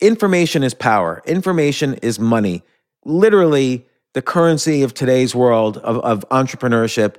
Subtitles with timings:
[0.00, 2.62] information is power, information is money.
[3.04, 7.16] Literally, the currency of today's world of, of entrepreneurship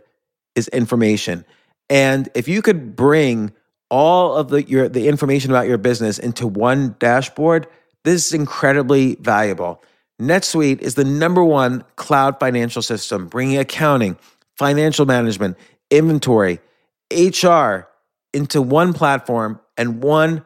[0.56, 1.46] is information.
[1.90, 3.52] And if you could bring
[3.92, 7.68] all of the your the information about your business into one dashboard,
[8.04, 9.84] this is incredibly valuable.
[10.20, 14.18] NetSuite is the number one cloud financial system, bringing accounting,
[14.58, 15.58] financial management,
[15.92, 16.60] inventory,
[17.12, 17.88] HR
[18.34, 20.46] into one platform and one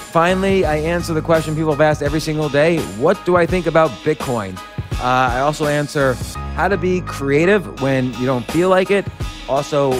[0.11, 2.79] Finally, I answer the question people have asked every single day.
[2.97, 4.57] What do I think about Bitcoin?
[4.99, 6.13] Uh, I also answer
[6.55, 9.07] how to be creative when you don't feel like it.
[9.47, 9.93] Also,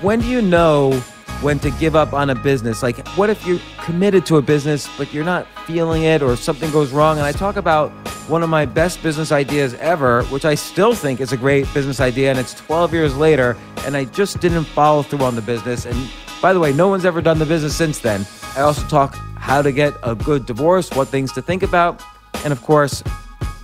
[0.00, 0.92] when do you know
[1.40, 2.82] when to give up on a business.
[2.82, 6.70] Like, what if you're committed to a business, but you're not feeling it or something
[6.70, 7.16] goes wrong?
[7.16, 7.90] And I talk about
[8.28, 12.00] one of my best business ideas ever, which I still think is a great business
[12.00, 12.30] idea.
[12.30, 15.86] And it's 12 years later, and I just didn't follow through on the business.
[15.86, 16.10] And
[16.42, 18.26] by the way, no one's ever done the business since then.
[18.56, 19.16] I also talk
[19.48, 22.00] how to get a good divorce, what things to think about,
[22.44, 23.02] and of course,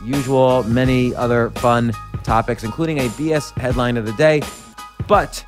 [0.03, 1.93] usual many other fun
[2.25, 4.43] topics, including a BS headline of the day.
[5.07, 5.45] But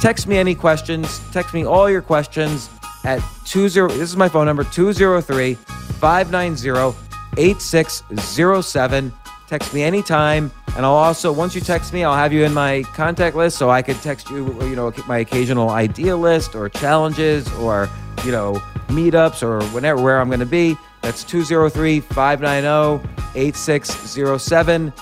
[0.00, 1.20] Text me any questions.
[1.30, 2.70] Text me all your questions
[3.04, 3.68] at 20
[3.98, 6.96] This is my phone number 203 590
[7.36, 9.12] 8607.
[9.46, 10.50] Text me anytime.
[10.74, 13.68] And I'll also, once you text me, I'll have you in my contact list so
[13.68, 17.90] I could text you, you know, my occasional idea list or challenges or,
[18.24, 20.76] you know, meetups or whenever, where I'm going to be.
[21.02, 24.92] That's 203 590 8607.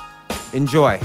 [0.53, 1.01] Enjoy.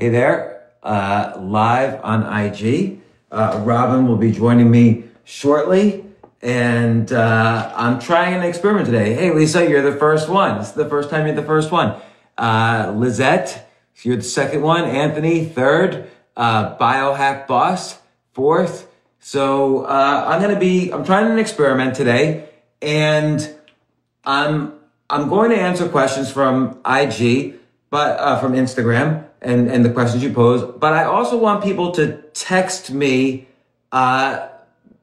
[0.00, 3.00] Hey there, uh, live on IG.
[3.30, 6.06] Uh, Robin will be joining me shortly,
[6.40, 9.12] and uh, I'm trying an experiment today.
[9.12, 10.58] Hey, Lisa, you're the first one.
[10.58, 12.00] It's the first time you're the first one.
[12.40, 13.68] Uh, Lizette,
[14.02, 14.84] you're the second one.
[14.84, 16.10] Anthony, third.
[16.36, 17.98] Uh, Biohack Boss,
[18.32, 18.88] fourth.
[19.18, 20.90] So uh, I'm gonna be.
[20.90, 22.48] I'm trying an experiment today,
[22.80, 23.54] and
[24.24, 24.72] I'm
[25.10, 27.56] I'm going to answer questions from IG,
[27.90, 30.62] but from Instagram and, and the questions you pose.
[30.78, 33.48] But I also want people to text me
[33.90, 34.48] uh,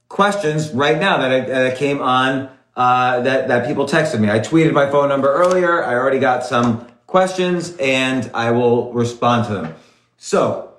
[0.08, 4.30] questions right now that, I, that came on uh, that that people texted me.
[4.30, 5.84] I tweeted my phone number earlier.
[5.84, 9.74] I already got some questions, and I will respond to them.
[10.16, 10.72] So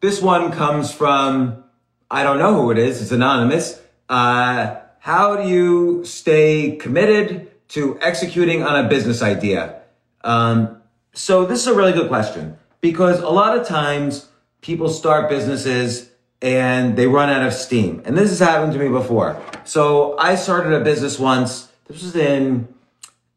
[0.00, 1.64] this one comes from
[2.10, 3.02] I don't know who it is.
[3.02, 3.80] It's anonymous.
[4.08, 9.82] Uh, how do you stay committed to executing on a business idea?
[10.22, 10.75] Um,
[11.16, 14.28] so this is a really good question because a lot of times
[14.60, 16.10] people start businesses
[16.42, 18.02] and they run out of steam.
[18.04, 19.40] And this has happened to me before.
[19.64, 21.72] So I started a business once.
[21.86, 22.68] This was in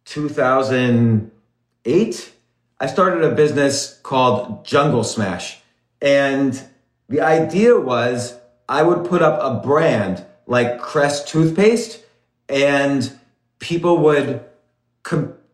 [0.05, 2.33] 2008.
[2.81, 5.59] I started a business called Jungle Smash.
[6.01, 6.61] And
[7.07, 8.37] the idea was
[8.67, 12.03] I would put up a brand like Crest toothpaste
[12.49, 13.17] and
[13.59, 14.43] people would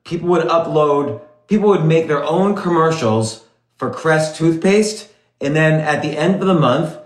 [0.04, 3.46] people would upload people would make their own commercials
[3.78, 5.10] for Crest toothpaste.
[5.42, 6.98] And then at the end of the month,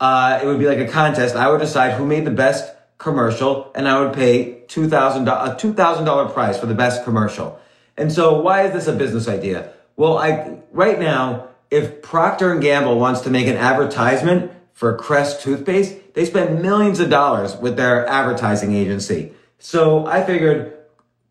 [0.00, 1.36] uh, it would be like a contest.
[1.36, 6.32] I would decide who made the best commercial and I would pay $2,000, a $2,000
[6.32, 7.60] prize for the best commercial.
[7.96, 9.72] And so why is this a business idea?
[9.96, 16.14] Well, I, right now, if Procter Gamble wants to make an advertisement for Crest toothpaste,
[16.14, 19.32] they spend millions of dollars with their advertising agency.
[19.58, 20.73] So I figured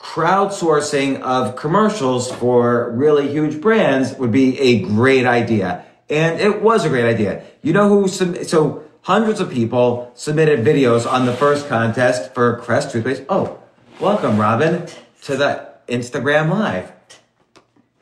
[0.03, 5.85] crowdsourcing of commercials for really huge brands would be a great idea.
[6.09, 7.43] And it was a great idea.
[7.61, 12.91] You know who, so hundreds of people submitted videos on the first contest for Crest
[12.91, 13.23] toothpaste.
[13.29, 13.57] Oh,
[14.01, 14.85] welcome, Robin,
[15.23, 16.91] to the Instagram Live.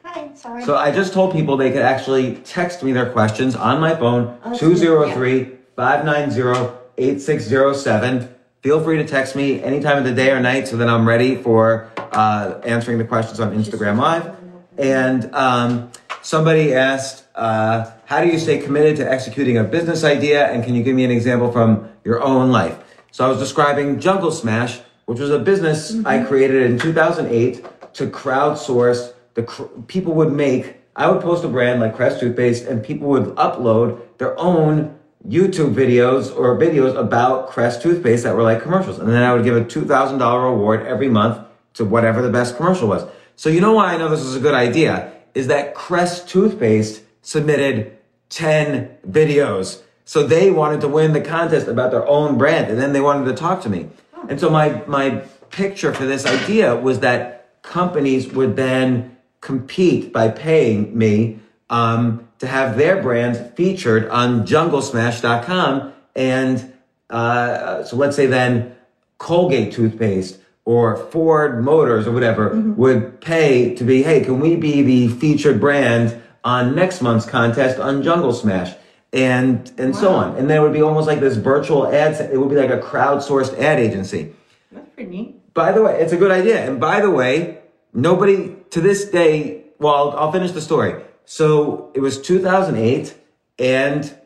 [0.03, 0.65] Hi, sorry.
[0.65, 4.39] So I just told people they could actually text me their questions on my phone,
[4.43, 8.35] Oh, 203 590 8607.
[8.61, 11.07] Feel free to text me any time of the day or night so that I'm
[11.07, 14.35] ready for uh, answering the questions on Instagram Live.
[14.77, 15.91] And um,
[16.21, 20.47] somebody asked, uh, How do you stay committed to executing a business idea?
[20.47, 22.77] And can you give me an example from your own life?
[23.11, 28.07] So I was describing Jungle Smash, which was a business I created in 2008 to
[28.07, 30.77] crowdsource the cr- people would make.
[30.95, 34.97] I would post a brand like Crest toothpaste, and people would upload their own
[35.27, 39.43] YouTube videos or videos about Crest toothpaste that were like commercials, and then I would
[39.43, 43.05] give a two thousand dollar award every month to whatever the best commercial was.
[43.35, 47.03] So you know why I know this is a good idea is that Crest toothpaste
[47.21, 47.97] submitted
[48.29, 49.81] 10 videos.
[50.05, 53.25] So they wanted to win the contest about their own brand and then they wanted
[53.29, 53.89] to talk to me.
[54.29, 60.29] And so my, my picture for this idea was that companies would then compete by
[60.29, 61.39] paying me
[61.69, 65.93] um, to have their brands featured on junglesmash.com.
[66.15, 66.73] And
[67.09, 68.75] uh, so let's say then
[69.17, 72.75] Colgate toothpaste or Ford Motors or whatever mm-hmm.
[72.75, 77.79] would pay to be, hey, can we be the featured brand on next month's contest
[77.79, 78.75] on Jungle Smash?
[79.13, 80.37] And and so on.
[80.37, 82.13] And there would be almost like this virtual ad.
[82.31, 84.33] It would be like a crowdsourced ad agency.
[84.71, 85.53] That's pretty neat.
[85.53, 86.65] By the way, it's a good idea.
[86.65, 87.59] And by the way,
[87.93, 91.03] nobody to this day, well, I'll finish the story.
[91.25, 93.13] So it was 2008
[93.59, 94.17] and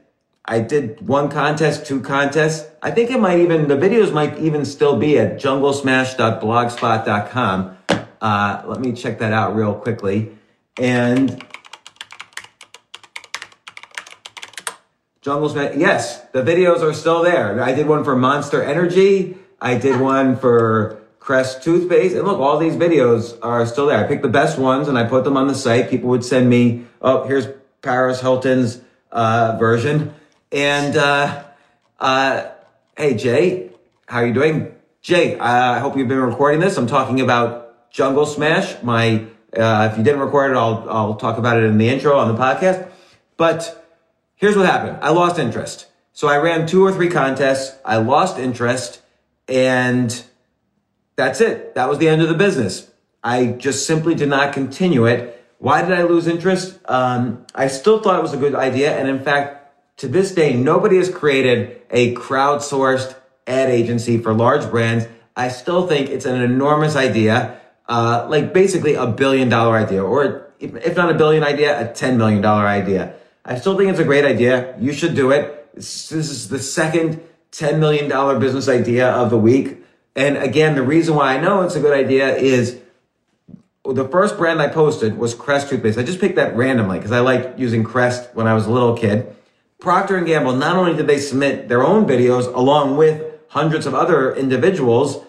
[0.47, 2.69] I did one contest, two contests.
[2.81, 7.77] I think it might even, the videos might even still be at junglesmash.blogspot.com.
[8.21, 10.31] Uh, let me check that out real quickly.
[10.77, 11.43] And
[15.21, 17.59] Jungle Smash, yes, the videos are still there.
[17.63, 19.39] I did one for Monster Energy.
[19.59, 22.15] I did one for Crest Toothpaste.
[22.15, 24.05] And look, all these videos are still there.
[24.05, 25.89] I picked the best ones and I put them on the site.
[25.89, 27.47] People would send me, oh, here's
[27.81, 30.13] Paris Hilton's uh, version.
[30.51, 31.43] And uh,
[31.99, 32.49] uh,
[32.97, 33.71] hey, Jay,
[34.07, 34.73] how are you doing?
[35.01, 36.77] Jay, I hope you've been recording this.
[36.77, 38.81] I'm talking about Jungle Smash.
[38.83, 39.25] My,
[39.55, 42.33] uh, if you didn't record it, I'll I'll talk about it in the intro on
[42.33, 42.89] the podcast.
[43.37, 43.85] But
[44.35, 44.97] here's what happened.
[45.01, 45.87] I lost interest.
[46.13, 47.77] So I ran two or three contests.
[47.83, 49.01] I lost interest,
[49.47, 50.23] and
[51.15, 51.75] that's it.
[51.75, 52.89] That was the end of the business.
[53.23, 55.43] I just simply did not continue it.
[55.57, 56.79] Why did I lose interest?
[56.85, 59.64] Um, I still thought it was a good idea, and in fact,
[59.97, 63.15] to this day, nobody has created a crowdsourced
[63.47, 65.07] ad agency for large brands.
[65.35, 70.53] I still think it's an enormous idea, uh, like basically a billion dollar idea, or
[70.59, 73.15] if, not a billion idea, a $10 million idea.
[73.43, 74.75] I still think it's a great idea.
[74.79, 75.73] You should do it.
[75.75, 77.21] This is the second
[77.51, 79.77] $10 million business idea of the week.
[80.15, 82.79] And again, the reason why I know it's a good idea is
[83.83, 85.97] the first brand I posted was Crest toothpaste.
[85.97, 88.97] I just picked that randomly because I liked using Crest when I was a little
[88.97, 89.35] kid.
[89.79, 93.93] Procter and Gamble, not only did they submit their own videos along with hundreds of
[93.93, 95.23] other individuals,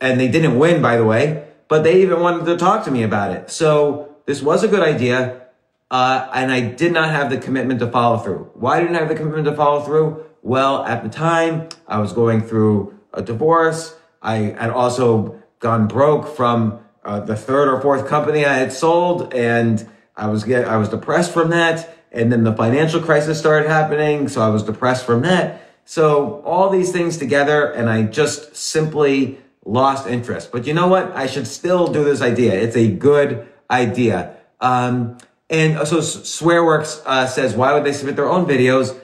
[0.00, 3.02] and they didn't win, by the way, but they even wanted to talk to me
[3.02, 3.50] about it.
[3.50, 5.42] So this was a good idea.
[5.90, 8.50] Uh, and I did not have the commitment to follow through.
[8.54, 10.24] Why didn't I have the commitment to follow through?
[10.42, 13.96] Well, at the time, I was going through a divorce.
[14.22, 19.32] I had also gone broke from uh, the third or fourth company I had sold,
[19.32, 21.97] and I was get I was depressed from that.
[22.12, 25.62] And then the financial crisis started happening, so I was depressed from that.
[25.84, 30.50] So all these things together, and I just simply lost interest.
[30.52, 31.14] But you know what?
[31.14, 32.54] I should still do this idea.
[32.54, 34.36] It's a good idea.
[34.60, 35.18] Um,
[35.50, 38.98] and so Swearworks uh, says, why would they submit their own videos?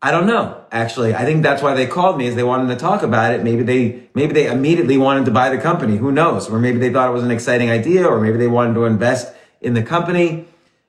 [0.00, 0.64] I don't know.
[0.70, 3.42] Actually, I think that's why they called me is they wanted to talk about it.
[3.42, 5.96] Maybe they, maybe they immediately wanted to buy the company.
[5.96, 6.48] Who knows?
[6.48, 9.34] Or maybe they thought it was an exciting idea or maybe they wanted to invest
[9.60, 10.46] in the company.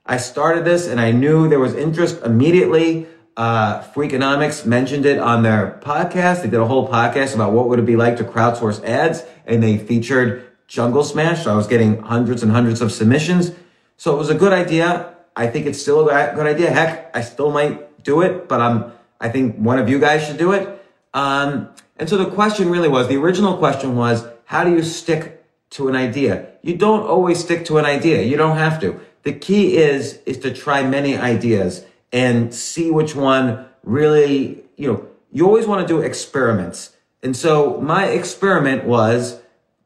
[0.09, 3.05] I started this and I knew there was interest immediately.
[3.37, 6.41] Uh, Freakonomics mentioned it on their podcast.
[6.41, 9.61] They did a whole podcast about what would it be like to crowdsource ads and
[9.61, 11.43] they featured Jungle Smash.
[11.43, 13.51] So I was getting hundreds and hundreds of submissions.
[13.97, 15.13] So it was a good idea.
[15.35, 16.71] I think it's still a good idea.
[16.71, 20.37] Heck, I still might do it, but I'm, I think one of you guys should
[20.37, 20.83] do it.
[21.13, 25.45] Um, and so the question really was, the original question was, how do you stick
[25.71, 26.47] to an idea?
[26.63, 28.23] You don't always stick to an idea.
[28.23, 28.99] You don't have to.
[29.23, 35.07] The key is, is to try many ideas and see which one really, you know,
[35.31, 36.95] you always want to do experiments.
[37.21, 39.41] And so my experiment was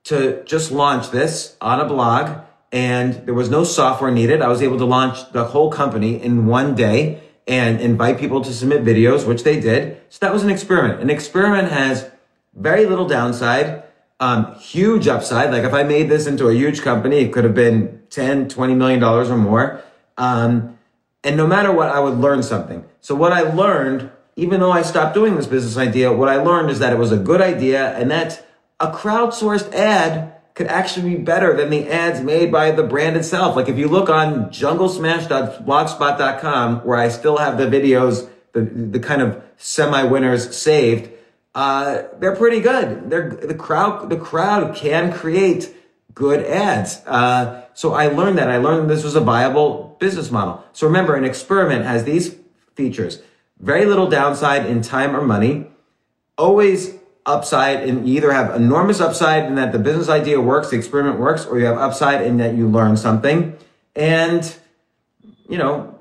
[0.06, 4.42] to just launch this on a blog and there was no software needed.
[4.42, 8.54] I was able to launch the whole company in one day and invite people to
[8.54, 10.02] submit videos, which they did.
[10.10, 11.02] So that was an experiment.
[11.02, 12.10] An experiment has
[12.56, 13.83] very little downside,
[14.24, 15.52] um, huge upside.
[15.52, 18.76] Like if I made this into a huge company, it could have been 10, 20
[18.76, 19.84] million dollars or more.
[20.18, 20.80] Um,
[21.24, 22.86] and no matter what, I would learn something.
[23.02, 26.70] So what I learned, even though I stopped doing this business idea, what I learned
[26.70, 28.46] is that it was a good idea and that
[28.80, 33.58] a crowdsourced ad could actually be better than the ads made by the brand itself.
[33.58, 39.22] Like if you look on junglesmash.blogspot.com, where I still have the videos, the, the kind
[39.22, 41.10] of semi winners saved,
[41.56, 43.10] uh, they're pretty good.
[43.10, 45.76] They're, the crowd, the crowd can create
[46.14, 47.02] good ads.
[47.06, 48.50] Uh, so I learned that.
[48.50, 50.64] I learned this was a viable business model.
[50.74, 52.36] So remember, an experiment has these
[52.76, 53.22] features.
[53.60, 55.68] Very little downside in time or money.
[56.38, 56.96] Always
[57.26, 61.20] upside and you either have enormous upside in that the business idea works, the experiment
[61.20, 63.58] works, or you have upside in that you learn something.
[63.96, 64.56] And,
[65.48, 65.93] you know,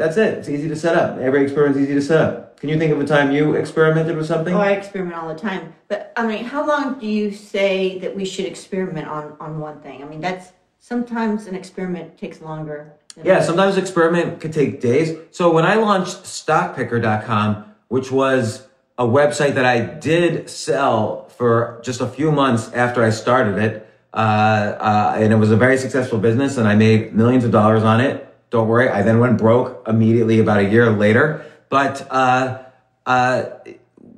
[0.00, 0.38] that's it.
[0.38, 1.18] It's easy to set up.
[1.18, 2.58] Every experiment is easy to set up.
[2.58, 4.54] Can you think of a time you experimented with something?
[4.54, 5.74] Oh, I experiment all the time.
[5.88, 9.80] But I mean, how long do you say that we should experiment on, on one
[9.80, 10.02] thing?
[10.02, 12.94] I mean, that's sometimes an experiment takes longer.
[13.22, 15.16] Yeah, sometimes experiment could take days.
[15.30, 18.66] So when I launched stockpicker.com, which was
[18.98, 23.86] a website that I did sell for just a few months after I started it.
[24.12, 27.82] Uh, uh, and it was a very successful business and I made millions of dollars
[27.82, 28.29] on it.
[28.50, 28.88] Don't worry.
[28.88, 31.44] I then went broke immediately about a year later.
[31.68, 32.62] But, uh,
[33.06, 33.44] uh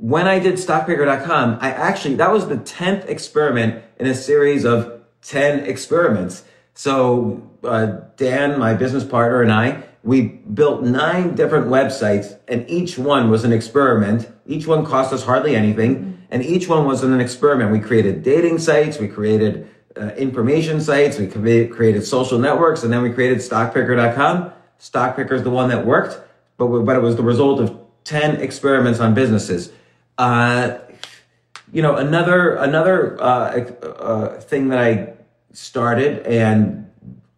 [0.02, 5.00] when I did stockpicker.com, I actually, that was the 10th experiment in a series of
[5.22, 6.42] 10 experiments.
[6.74, 12.98] So, uh, Dan, my business partner and I, we built nine different websites and each
[12.98, 14.28] one was an experiment.
[14.44, 17.70] Each one cost us hardly anything and each one was an experiment.
[17.70, 23.02] We created dating sites, we created uh, information sites, we created social networks, and then
[23.02, 24.52] we created stockpicker.com.
[24.80, 26.20] Stockpicker is the one that worked,
[26.56, 29.72] but, but it was the result of 10 experiments on businesses.
[30.18, 30.78] Uh,
[31.72, 35.14] you know, another, another, uh, uh thing that I
[35.52, 36.90] started and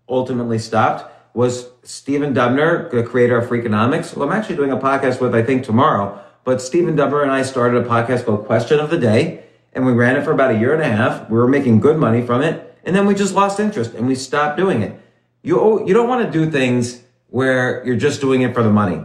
[0.09, 5.21] ultimately stopped was Stephen Dubner, the creator of Freakonomics, Well, I'm actually doing a podcast
[5.21, 6.21] with, I think, tomorrow.
[6.45, 9.44] But Stephen Dubner and I started a podcast called Question of the Day,
[9.75, 11.29] and we ran it for about a year and a half.
[11.29, 14.15] We were making good money from it, and then we just lost interest and we
[14.15, 15.01] stopped doing it.
[15.43, 19.05] You, you don't want to do things where you're just doing it for the money.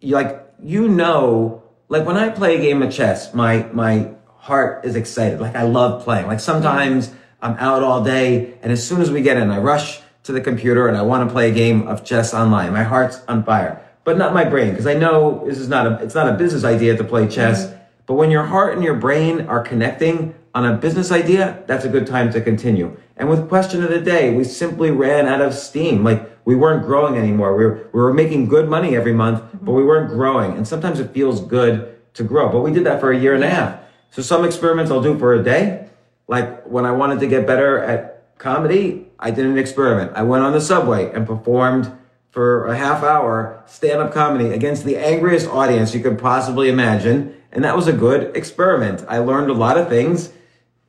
[0.00, 4.84] You like, you know, like when I play a game of chess, my, my heart
[4.84, 5.40] is excited.
[5.40, 6.26] Like I love playing.
[6.26, 7.12] Like sometimes
[7.42, 10.40] I'm out all day, and as soon as we get in, I rush to the
[10.40, 12.72] computer and I want to play a game of chess online.
[12.72, 16.04] My heart's on fire, but not my brain because I know this is not a,
[16.04, 17.66] it's not a business idea to play chess.
[17.66, 17.79] Mm-hmm.
[18.06, 21.88] But when your heart and your brain are connecting on a business idea, that's a
[21.88, 22.96] good time to continue.
[23.16, 26.02] And with question of the day, we simply ran out of steam.
[26.02, 27.56] Like we weren't growing anymore.
[27.56, 30.56] We were, we were making good money every month, but we weren't growing.
[30.56, 32.50] And sometimes it feels good to grow.
[32.50, 33.80] But we did that for a year and a half.
[34.10, 35.88] So some experiments I'll do for a day.
[36.26, 40.12] Like when I wanted to get better at comedy, I did an experiment.
[40.14, 41.92] I went on the subway and performed
[42.30, 47.36] for a half hour stand up comedy against the angriest audience you could possibly imagine.
[47.52, 49.04] And that was a good experiment.
[49.08, 50.32] I learned a lot of things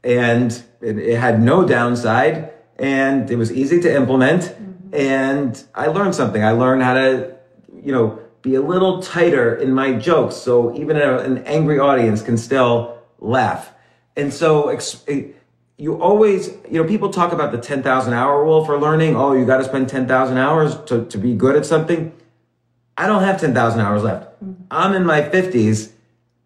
[0.04, 0.52] and
[0.82, 4.44] it, it had no downside and it was easy to implement.
[4.44, 4.96] Mm-hmm.
[4.96, 6.44] And I learned something.
[6.44, 7.36] I learned how to,
[7.84, 10.36] you know, be a little tighter in my jokes.
[10.36, 13.72] So even a, an angry audience can still laugh.
[14.16, 15.06] And so, ex-
[15.78, 19.16] you always, you know, people talk about the 10,000 hour rule for learning.
[19.16, 22.14] Oh, you got to spend 10,000 hours to, to be good at something.
[22.98, 24.44] I don't have 10,000 hours left.
[24.44, 24.64] Mm-hmm.
[24.70, 25.92] I'm in my 50s.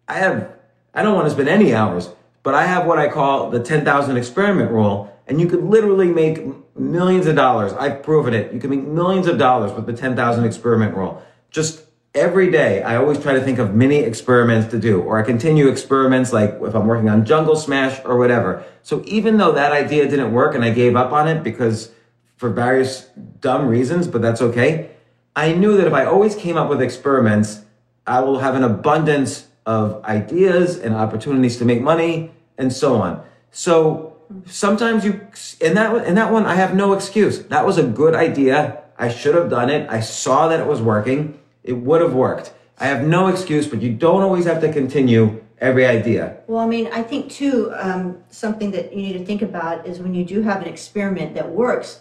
[0.08, 0.52] I have,
[0.94, 2.10] I don't want to spend any hours,
[2.42, 5.12] but I have what I call the 10,000 experiment rule.
[5.26, 6.44] And you could literally make
[6.78, 7.72] millions of dollars.
[7.72, 8.52] I've proven it.
[8.52, 11.22] You can make millions of dollars with the 10,000 experiment rule.
[11.50, 11.82] Just
[12.14, 15.68] every day, I always try to think of mini experiments to do, or I continue
[15.68, 18.64] experiments like if I'm working on Jungle Smash or whatever.
[18.82, 21.90] So even though that idea didn't work and I gave up on it because
[22.36, 23.06] for various
[23.40, 24.90] dumb reasons, but that's okay.
[25.34, 27.62] I knew that if I always came up with experiments,
[28.06, 33.22] I will have an abundance of ideas and opportunities to make money and so on.
[33.50, 35.20] So sometimes you,
[35.60, 37.40] in that, in that one, I have no excuse.
[37.44, 38.82] That was a good idea.
[38.98, 39.90] I should have done it.
[39.90, 41.38] I saw that it was working.
[41.64, 42.52] It would have worked.
[42.78, 46.36] I have no excuse, but you don't always have to continue every idea.
[46.46, 49.98] Well, I mean, I think too, um, something that you need to think about is
[49.98, 52.00] when you do have an experiment that works,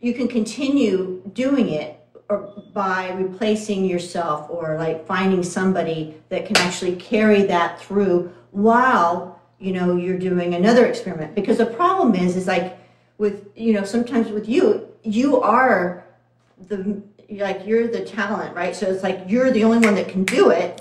[0.00, 1.93] you can continue doing it
[2.72, 9.72] by replacing yourself or like finding somebody that can actually carry that through while you
[9.72, 11.34] know you're doing another experiment.
[11.34, 12.78] Because the problem is is like
[13.18, 16.04] with you know sometimes with you you are
[16.68, 18.74] the like you're the talent right?
[18.74, 20.80] So it's like you're the only one that can do it.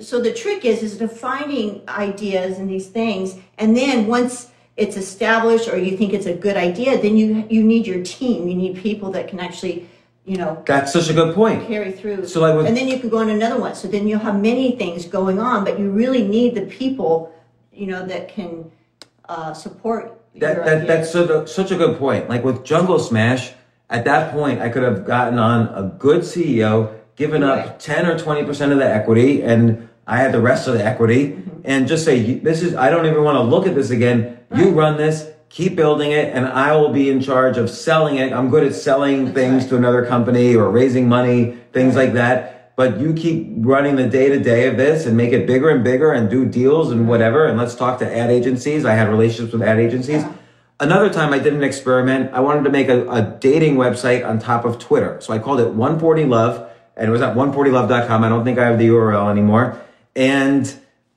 [0.00, 4.96] So the trick is is to finding ideas and these things and then once it's
[4.96, 8.48] established or you think it's a good idea then you you need your team.
[8.48, 9.88] You need people that can actually
[10.28, 11.66] you know That's such a good point.
[11.66, 14.06] carry through So, like with- and then you could go on another one so then
[14.06, 17.32] you'll have many things going on but you really need the people
[17.72, 18.70] you know that can
[19.28, 20.02] uh, support
[20.36, 22.28] That, your that that's such, such a good point.
[22.28, 23.52] Like with Jungle Smash,
[23.90, 26.72] at that point, I could have gotten on a good CEO,
[27.16, 27.80] given up Right.
[27.80, 31.60] 10 or 20% of the equity, and I had the rest of the equity, Mm-hmm.
[31.64, 32.16] and just say,
[32.48, 34.38] This is, I don't even want to look at this again.
[34.56, 38.32] You run this, keep building it, and I will be in charge of selling it.
[38.32, 39.70] I'm good at selling things right.
[39.70, 42.76] to another company or raising money, things like that.
[42.76, 45.82] But you keep running the day to day of this and make it bigger and
[45.82, 47.46] bigger and do deals and whatever.
[47.46, 48.84] And let's talk to ad agencies.
[48.84, 50.24] I had relationships with ad agencies.
[50.78, 52.32] Another time I did an experiment.
[52.32, 55.20] I wanted to make a, a dating website on top of Twitter.
[55.20, 58.22] So I called it 140 Love and it was at 140love.com.
[58.22, 59.80] I don't think I have the URL anymore.
[60.14, 60.72] And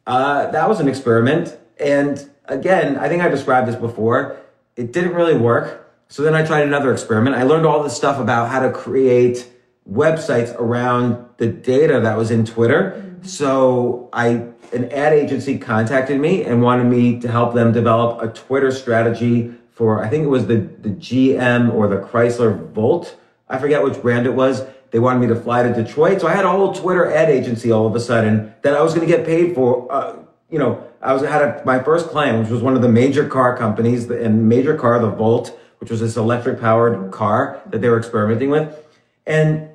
[0.08, 1.56] uh, that was an experiment.
[1.80, 4.38] And again, I think I described this before.
[4.76, 5.92] It didn't really work.
[6.10, 7.36] So then I tried another experiment.
[7.36, 9.50] I learned all this stuff about how to create
[9.90, 13.18] websites around the data that was in Twitter.
[13.24, 18.28] So I an ad agency contacted me and wanted me to help them develop a
[18.28, 23.16] Twitter strategy for I think it was the the GM or the Chrysler Volt.
[23.50, 24.64] I forget which brand it was.
[24.92, 27.72] They wanted me to fly to Detroit, so I had a whole Twitter ad agency
[27.72, 29.90] all of a sudden that I was going to get paid for.
[29.92, 30.18] Uh,
[30.50, 33.28] you know, I was had a, my first client, which was one of the major
[33.28, 37.82] car companies, the- and major car, the Volt, which was this electric powered car that
[37.82, 38.78] they were experimenting with,
[39.26, 39.70] and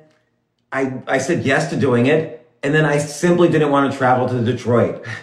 [0.71, 2.33] I, I said yes to doing it.
[2.63, 5.05] And then I simply didn't want to travel to Detroit.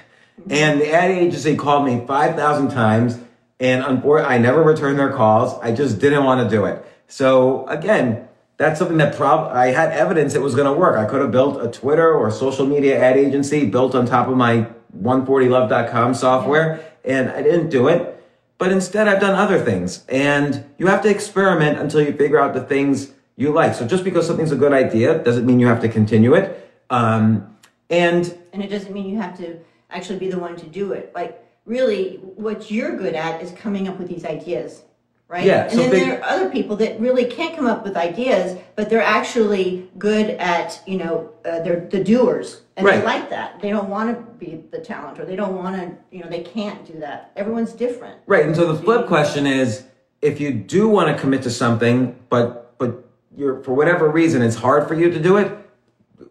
[0.51, 3.19] And the ad agency called me 5,000 times.
[3.61, 5.59] And unfortunately, I never returned their calls.
[5.63, 6.85] I just didn't want to do it.
[7.07, 10.97] So again, that's something that prob I had evidence it was going to work.
[10.99, 14.37] I could have built a Twitter or social media ad agency built on top of
[14.37, 14.67] my
[15.01, 16.85] 140love.com software.
[17.05, 18.11] And I didn't do it.
[18.57, 20.05] But instead, I've done other things.
[20.09, 23.75] And you have to experiment until you figure out the things you like.
[23.75, 26.71] So just because something's a good idea doesn't mean you have to continue it.
[26.91, 27.55] Um,
[27.91, 29.59] and and it doesn't mean you have to
[29.91, 33.89] actually be the one to do it like really what you're good at is coming
[33.89, 34.83] up with these ideas
[35.29, 37.85] right Yeah, and so then big- there are other people that really can't come up
[37.85, 42.99] with ideas but they're actually good at you know uh, they're the doers and Right.
[43.01, 45.97] they like that they don't want to be the talent or they don't want to
[46.15, 48.45] you know they can't do that everyone's different right.
[48.45, 49.85] And so the flip question is
[50.23, 53.05] if you do want to commit to something, but but
[53.37, 55.53] you're for whatever reason it's hard for you to do it.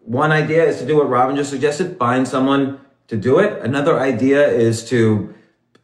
[0.04, 3.62] One idea is to do what Robin just suggested: find someone to do it.
[3.62, 5.32] Another idea is to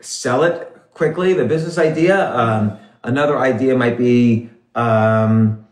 [0.00, 2.34] sell it quickly, the business idea.
[2.34, 5.66] Um, another idea might be um,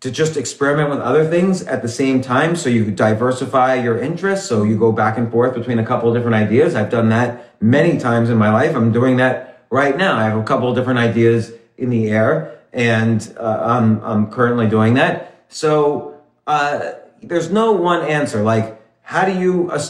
[0.00, 4.48] to just experiment with other things at the same time so you diversify your interests.
[4.48, 6.74] So you go back and forth between a couple of different ideas.
[6.74, 8.76] I've done that many times in my life.
[8.76, 10.16] I'm doing that right now.
[10.16, 14.68] I have a couple of different ideas in the air and uh, I'm, I'm currently
[14.68, 15.44] doing that.
[15.48, 18.42] So uh, there's no one answer.
[18.42, 19.80] Like, how do you uh,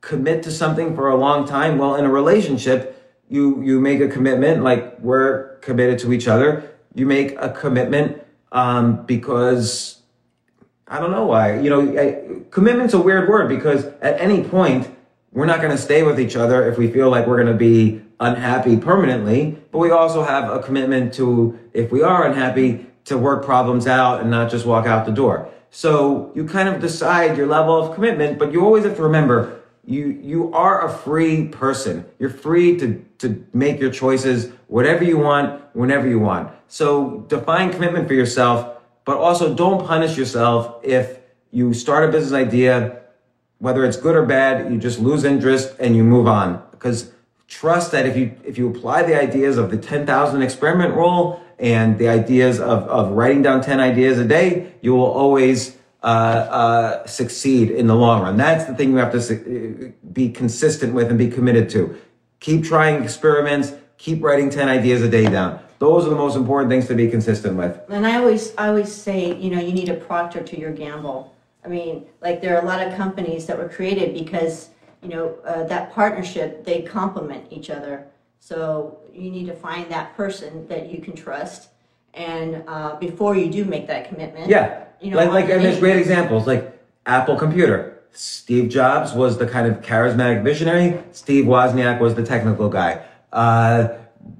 [0.00, 1.78] commit to something for a long time?
[1.78, 4.62] Well, in a relationship, you you make a commitment.
[4.62, 6.70] Like we're committed to each other.
[6.94, 10.02] You make a commitment um, because
[10.86, 11.58] I don't know why.
[11.58, 14.94] You know, I, commitment's a weird word because at any point
[15.32, 17.58] we're not going to stay with each other if we feel like we're going to
[17.58, 19.58] be unhappy permanently.
[19.70, 24.20] But we also have a commitment to if we are unhappy to work problems out
[24.20, 25.48] and not just walk out the door.
[25.70, 29.61] So you kind of decide your level of commitment, but you always have to remember
[29.84, 32.04] you you are a free person.
[32.18, 36.50] You're free to to make your choices whatever you want, whenever you want.
[36.68, 41.18] So define commitment for yourself, but also don't punish yourself if
[41.50, 43.02] you start a business idea,
[43.58, 46.62] whether it's good or bad, you just lose interest and you move on.
[46.70, 47.12] Because
[47.46, 51.98] trust that if you if you apply the ideas of the 10,000 experiment rule and
[51.98, 57.06] the ideas of, of writing down 10 ideas a day, you will always uh, uh,
[57.06, 58.36] succeed in the long run.
[58.36, 61.96] That's the thing you have to be consistent with and be committed to.
[62.40, 63.72] Keep trying experiments.
[63.98, 65.60] Keep writing 10 ideas a day down.
[65.78, 67.80] Those are the most important things to be consistent with.
[67.88, 71.34] And I always, I always say, you know, you need a proctor to your gamble.
[71.64, 74.70] I mean, like there are a lot of companies that were created because,
[75.02, 78.06] you know, uh, that partnership, they complement each other.
[78.40, 81.68] So you need to find that person that you can trust.
[82.14, 84.84] And uh, before you do make that commitment, Yeah.
[85.02, 87.98] You know, like, like, and there's great examples like Apple Computer.
[88.12, 91.00] Steve Jobs was the kind of charismatic visionary.
[91.12, 93.02] Steve Wozniak was the technical guy.
[93.32, 93.88] Uh,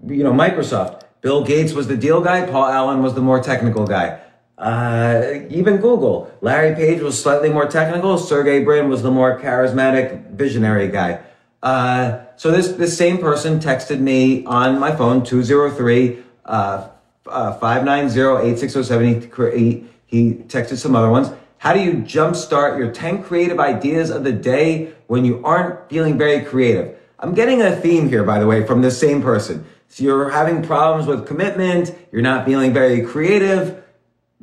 [0.06, 1.02] you know, Microsoft.
[1.22, 2.46] Bill Gates was the deal guy.
[2.46, 4.20] Paul Allen was the more technical guy.
[4.58, 6.30] Uh, even Google.
[6.40, 8.18] Larry Page was slightly more technical.
[8.18, 11.20] Sergey Brin was the more charismatic visionary guy.
[11.62, 16.88] Uh, so this, this same person texted me on my phone, 203, uh,
[17.26, 19.91] uh, 590-8607.
[20.12, 21.30] He, texted some other ones.
[21.56, 26.18] How do you jumpstart your 10 creative ideas of the day when you aren't feeling
[26.18, 26.98] very creative?
[27.18, 29.64] I'm getting a theme here, by the way, from this same person.
[29.88, 31.94] So you're having problems with commitment.
[32.12, 33.82] You're not feeling very creative.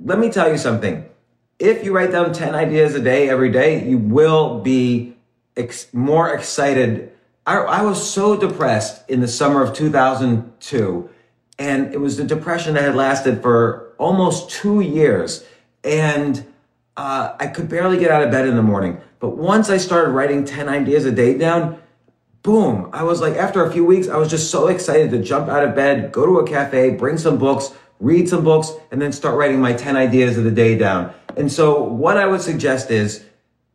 [0.03, 1.05] Let me tell you something.
[1.59, 5.15] If you write down 10 ideas a day every day, you will be
[5.55, 7.11] ex- more excited.
[7.45, 11.09] I, I was so depressed in the summer of 2002
[11.59, 15.43] and it was the depression that had lasted for almost two years.
[15.83, 16.45] And
[16.97, 18.99] uh, I could barely get out of bed in the morning.
[19.19, 21.81] But once I started writing 10 ideas a day down,
[22.43, 25.49] boom, I was like, after a few weeks, I was just so excited to jump
[25.49, 29.11] out of bed, go to a cafe, bring some books, read some books, and then
[29.11, 31.13] start writing my 10 ideas of the day down.
[31.35, 33.25] And so what I would suggest is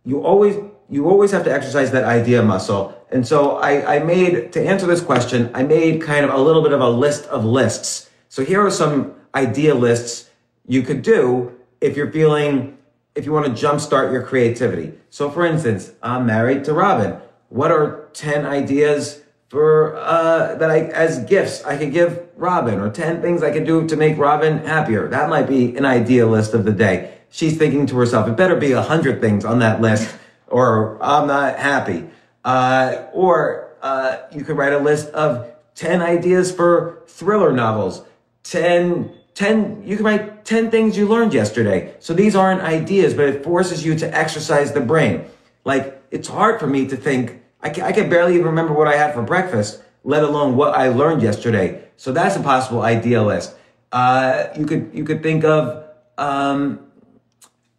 [0.05, 0.57] you always,
[0.89, 2.95] you always have to exercise that idea muscle.
[3.11, 6.63] And so I, I made, to answer this question, I made kind of a little
[6.63, 8.11] bit of a list of lists.
[8.29, 10.31] So here are some idea lists
[10.67, 12.79] you could do if you're feeling,
[13.15, 14.93] if you want to jumpstart your creativity.
[15.11, 17.19] So for instance, I'm married to Robin.
[17.49, 22.91] What are 10 ideas for, uh, that I, as gifts I could give Robin or
[22.91, 25.09] 10 things I could do to make Robin happier?
[25.09, 27.15] That might be an idea list of the day.
[27.31, 30.15] She's thinking to herself, it better be a hundred things on that list
[30.49, 32.09] or I'm not happy.
[32.45, 38.05] Uh, or, uh, you could write a list of 10 ideas for thriller novels.
[38.45, 41.95] 10, 10, you can write 10 things you learned yesterday.
[41.99, 45.25] So these aren't ideas, but it forces you to exercise the brain.
[45.65, 48.87] Like, it's hard for me to think, I can, I can barely even remember what
[48.87, 51.83] I had for breakfast, let alone what I learned yesterday.
[51.97, 53.57] So that's a possible idea list.
[53.91, 55.85] Uh, you could, you could think of,
[56.19, 56.81] um,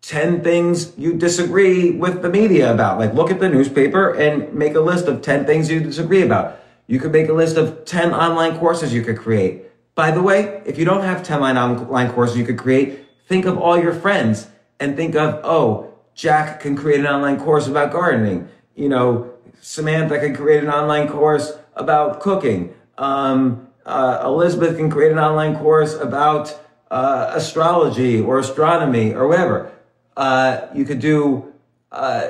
[0.02, 3.00] 10 things you disagree with the media about.
[3.00, 6.60] Like look at the newspaper and make a list of 10 things you disagree about.
[6.86, 9.65] You could make a list of 10 online courses you could create.
[9.96, 13.58] By the way, if you don't have 10 online courses you could create, think of
[13.58, 14.48] all your friends
[14.80, 18.50] and think of, oh, Jack can create an online course about gardening.
[18.76, 22.74] You know, Samantha can create an online course about cooking.
[22.98, 26.60] Um, uh, Elizabeth can create an online course about
[26.92, 29.72] uh, astrology or astronomy or whatever.
[30.18, 31.54] Uh, you could do
[31.92, 32.30] uh,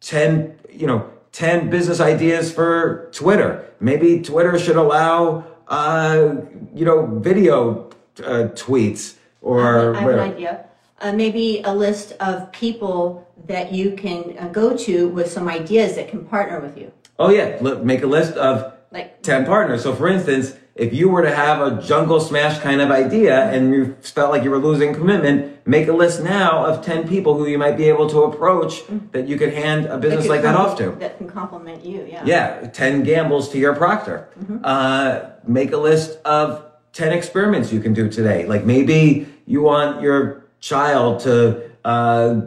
[0.00, 3.64] 10, you know, 10 business ideas for Twitter.
[3.80, 6.34] Maybe Twitter should allow, uh,
[6.74, 10.22] you know, video uh, tweets or I have whatever.
[10.22, 10.64] an idea.
[11.00, 15.96] uh, maybe a list of people that you can uh, go to with some ideas
[15.96, 16.92] that can partner with you.
[17.18, 19.82] Oh yeah, Look, make a list of Like- 10 partners.
[19.82, 23.74] So for instance, if you were to have a jungle smash kind of idea and
[23.74, 27.46] you felt like you were losing commitment, make a list now of 10 people who
[27.46, 28.82] you might be able to approach
[29.12, 30.92] that you could hand a business like that off to.
[30.92, 32.22] That can complement you, yeah.
[32.24, 34.28] Yeah, 10 gambles to your proctor.
[34.64, 38.46] Uh, make a list of 10 experiments you can do today.
[38.46, 42.40] Like maybe you want your child to, uh,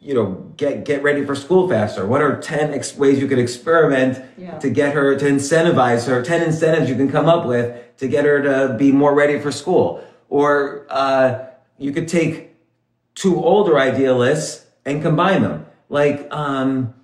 [0.00, 2.06] you know, get, get ready for school faster.
[2.06, 4.58] What are 10 ex- ways you could experiment Yeah.
[4.58, 8.24] to get her, to incentivize her, 10 incentives you can come up with to get
[8.24, 10.02] her to be more ready for school.
[10.30, 11.44] Or, uh,
[11.78, 12.54] you could take
[13.14, 15.66] two older idea lists and combine them.
[15.90, 16.94] Like, um,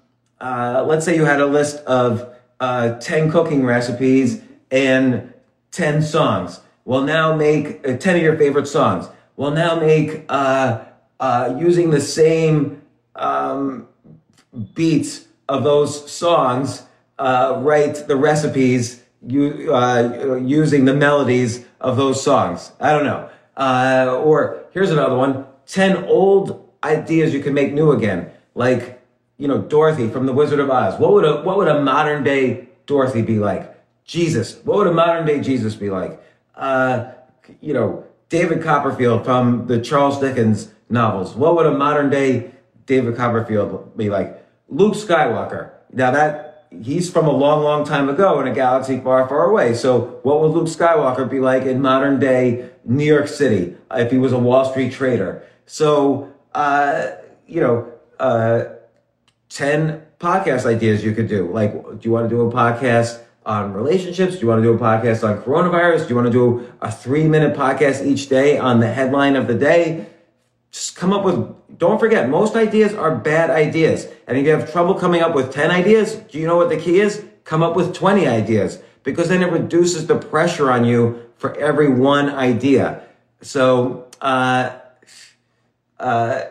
[0.40, 5.32] uh, let's say you had a list of uh, 10 cooking recipes and
[5.72, 6.60] 10 songs.
[6.86, 9.06] Well, now make uh, 10 of your favorite songs.
[9.36, 10.84] Well, now make uh,
[11.20, 12.80] uh, using the same
[13.16, 13.88] um,
[14.74, 16.82] beats of those songs,
[17.18, 22.72] uh, write the recipes you, uh, using the melodies of those songs.
[22.80, 23.30] I don't know.
[23.56, 28.30] Uh, or here's another one 10 old ideas you can make new again.
[28.54, 29.02] Like,
[29.38, 30.98] you know, Dorothy from The Wizard of Oz.
[30.98, 33.74] What would a, what would a modern day Dorothy be like?
[34.04, 34.56] Jesus.
[34.64, 36.22] What would a modern day Jesus be like?
[36.54, 37.12] Uh,
[37.60, 41.34] you know, David Copperfield from the Charles Dickens novels.
[41.34, 42.52] What would a modern day
[42.86, 44.42] David Copperfield be like?
[44.68, 45.70] Luke Skywalker.
[45.92, 49.74] Now that he's from a long, long time ago in a galaxy far, far away.
[49.74, 54.18] So what would Luke Skywalker be like in modern day New York City if he
[54.18, 55.44] was a Wall Street trader?
[55.66, 57.12] So, uh,
[57.46, 58.64] you know, uh,
[59.48, 61.50] 10 podcast ideas you could do.
[61.52, 64.34] Like, do you want to do a podcast on relationships?
[64.34, 66.02] Do you want to do a podcast on coronavirus?
[66.02, 69.46] Do you want to do a three minute podcast each day on the headline of
[69.46, 70.06] the day?
[70.76, 74.08] Just come up with, don't forget, most ideas are bad ideas.
[74.26, 76.76] And if you have trouble coming up with 10 ideas, do you know what the
[76.76, 77.24] key is?
[77.44, 81.88] Come up with 20 ideas because then it reduces the pressure on you for every
[81.88, 83.00] one idea.
[83.40, 84.76] So, uh,
[85.98, 86.42] uh,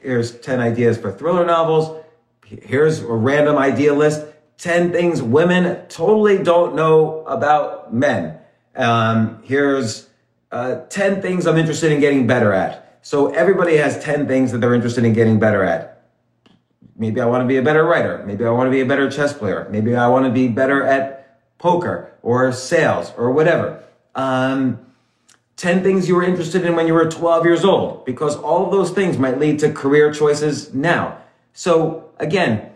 [0.00, 2.00] here's 10 ideas for thriller novels.
[2.44, 4.24] Here's a random idea list
[4.58, 8.38] 10 things women totally don't know about men.
[8.76, 10.08] Um, here's
[10.52, 12.83] uh, 10 things I'm interested in getting better at.
[13.04, 16.06] So everybody has 10 things that they're interested in getting better at.
[16.96, 18.24] Maybe I want to be a better writer.
[18.26, 19.68] Maybe I want to be a better chess player.
[19.70, 23.84] Maybe I want to be better at poker or sales or whatever.
[24.14, 24.80] Um,
[25.56, 28.72] 10 things you were interested in when you were 12 years old, because all of
[28.72, 31.18] those things might lead to career choices now.
[31.52, 32.70] So again,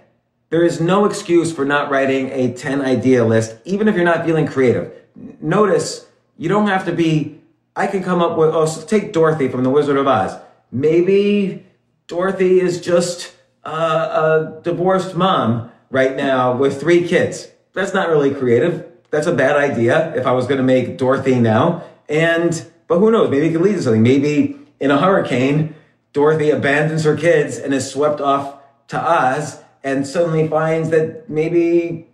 [0.50, 4.26] there is no excuse for not writing a 10 idea list, even if you're not
[4.26, 4.92] feeling creative.
[5.40, 7.37] Notice you don't have to be,
[7.78, 10.36] I can come up with, oh, so take Dorothy from The Wizard of Oz.
[10.72, 11.64] Maybe
[12.08, 17.46] Dorothy is just a divorced mom right now with three kids.
[17.74, 18.84] That's not really creative.
[19.10, 21.84] That's a bad idea if I was going to make Dorothy now.
[22.08, 23.30] And, but who knows?
[23.30, 24.02] Maybe it could lead to something.
[24.02, 25.76] Maybe in a hurricane,
[26.12, 32.08] Dorothy abandons her kids and is swept off to Oz and suddenly finds that maybe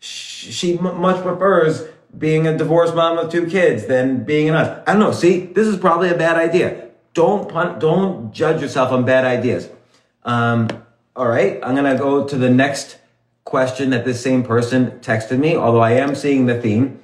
[0.00, 4.82] she much prefers being a divorced mom of two kids than being an Oz.
[4.86, 5.12] I don't know.
[5.12, 6.88] See, this is probably a bad idea.
[7.14, 9.68] Don't pun- don't judge yourself on bad ideas.
[10.24, 10.68] Um,
[11.16, 12.98] all right, I'm gonna go to the next
[13.44, 15.56] question that this same person texted me.
[15.56, 17.00] Although I am seeing the theme.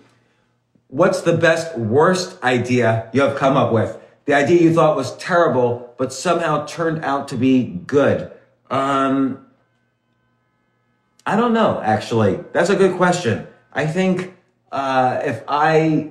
[0.88, 3.98] What's the best worst idea you have come up with?
[4.24, 8.30] The idea you thought was terrible, but somehow turned out to be good.
[8.70, 9.46] Um,
[11.26, 12.40] I don't know, actually.
[12.52, 13.46] That's a good question.
[13.72, 14.34] I think
[14.70, 16.10] uh, if I,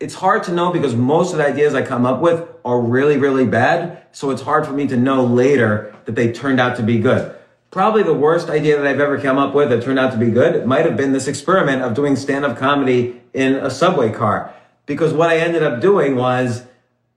[0.00, 3.16] it's hard to know because most of the ideas I come up with are really,
[3.16, 4.02] really bad.
[4.12, 7.34] So it's hard for me to know later that they turned out to be good.
[7.70, 10.30] Probably the worst idea that I've ever come up with that turned out to be
[10.30, 14.54] good might have been this experiment of doing stand up comedy in a subway car.
[14.86, 16.64] Because what I ended up doing was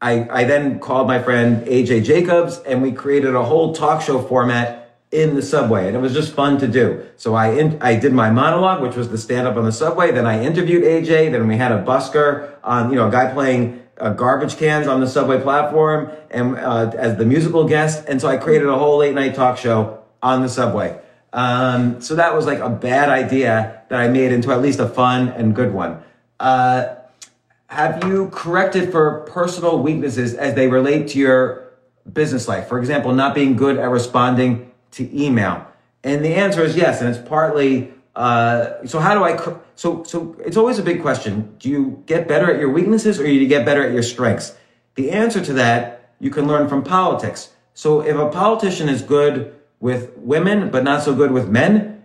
[0.01, 4.21] I, I then called my friend AJ Jacobs and we created a whole talk show
[4.21, 4.78] format
[5.11, 7.03] in the subway and it was just fun to do.
[7.17, 10.11] So I in, I did my monologue, which was the stand up on the subway.
[10.11, 11.31] Then I interviewed AJ.
[11.31, 14.99] Then we had a busker on, you know, a guy playing uh, garbage cans on
[14.99, 18.05] the subway platform and uh, as the musical guest.
[18.07, 20.99] And so I created a whole late night talk show on the subway.
[21.33, 24.87] Um, so that was like a bad idea that I made into at least a
[24.87, 26.03] fun and good one.
[26.39, 26.95] Uh,
[27.67, 31.73] have you corrected for personal weaknesses as they relate to your
[32.11, 32.67] business life?
[32.67, 35.65] For example, not being good at responding to email.
[36.03, 37.01] And the answer is yes.
[37.01, 39.37] And it's partly, uh, so how do I,
[39.75, 41.55] so, so it's always a big question.
[41.59, 44.55] Do you get better at your weaknesses or do you get better at your strengths?
[44.95, 47.51] The answer to that you can learn from politics.
[47.73, 52.03] So if a politician is good with women, but not so good with men,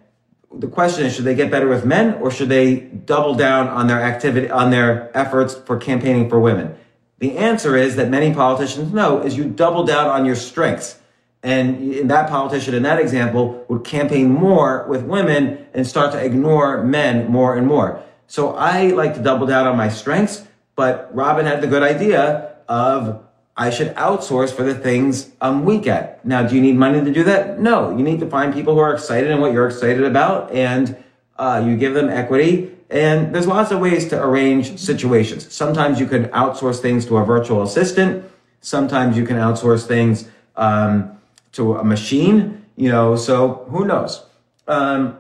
[0.53, 3.89] the question is, should they get better with men or should they double down on
[3.89, 6.77] their activity, on their efforts for campaigning for women?
[7.19, 10.99] The answer is that many politicians know is you double down on your strengths.
[11.45, 16.83] And that politician in that example would campaign more with women and start to ignore
[16.83, 18.03] men more and more.
[18.27, 22.57] So I like to double down on my strengths, but Robin had the good idea
[22.67, 23.23] of
[23.59, 26.25] I should outsource for the things I'm weak at.
[26.25, 27.61] Now, do you need money to do that?
[27.61, 30.97] No, you need to find people who are excited in what you're excited about and
[31.37, 32.75] uh, you give them equity.
[32.89, 35.53] And there's lots of ways to arrange situations.
[35.53, 38.25] Sometimes you can outsource things to a virtual assistant.
[38.61, 41.14] Sometimes you can outsource things um,
[41.55, 44.25] to a machine, you know, so who knows?
[44.67, 45.19] Um,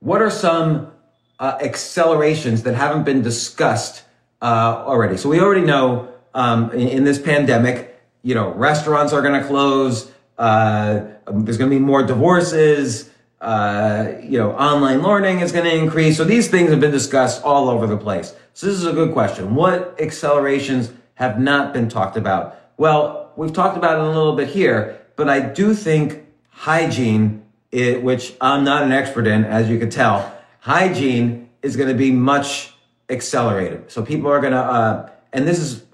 [0.00, 0.92] what are some
[1.38, 4.04] uh, accelerations that haven't been discussed
[4.42, 5.16] uh, already?
[5.16, 9.46] So we already know um, in, in, this pandemic, you know, restaurants are going to
[9.46, 10.10] close.
[10.38, 13.10] Uh, there's going to be more divorces.
[13.40, 16.16] Uh, you know, online learning is going to increase.
[16.16, 18.34] So these things have been discussed all over the place.
[18.54, 19.54] So this is a good question.
[19.54, 22.58] What accelerations have not been talked about?
[22.76, 28.02] Well, we've talked about it a little bit here, but I do think hygiene, it,
[28.02, 32.10] which I'm not an expert in, as you could tell, hygiene is going to be
[32.10, 32.72] much
[33.08, 33.90] accelerated.
[33.90, 35.84] So people are going to, uh, and this is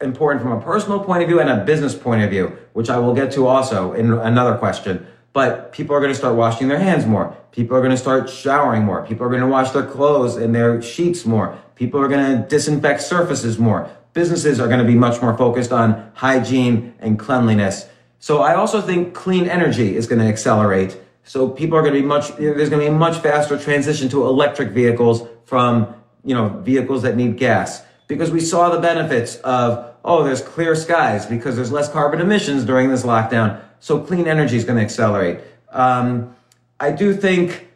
[0.00, 2.98] important from a personal point of view and a business point of view, which I
[2.98, 5.06] will get to also in another question.
[5.32, 7.36] But people are going to start washing their hands more.
[7.52, 9.06] People are going to start showering more.
[9.06, 11.56] People are going to wash their clothes and their sheets more.
[11.74, 13.88] People are going to disinfect surfaces more.
[14.18, 17.88] Businesses are going to be much more focused on hygiene and cleanliness.
[18.18, 20.98] So I also think clean energy is going to accelerate.
[21.22, 24.08] So people are going to be much, there's going to be a much faster transition
[24.08, 29.36] to electric vehicles from, you know, vehicles that need gas because we saw the benefits
[29.36, 33.60] of, oh, there's clear skies because there's less carbon emissions during this lockdown.
[33.78, 35.38] So clean energy is going to accelerate.
[35.70, 36.34] Um,
[36.80, 37.68] I do think,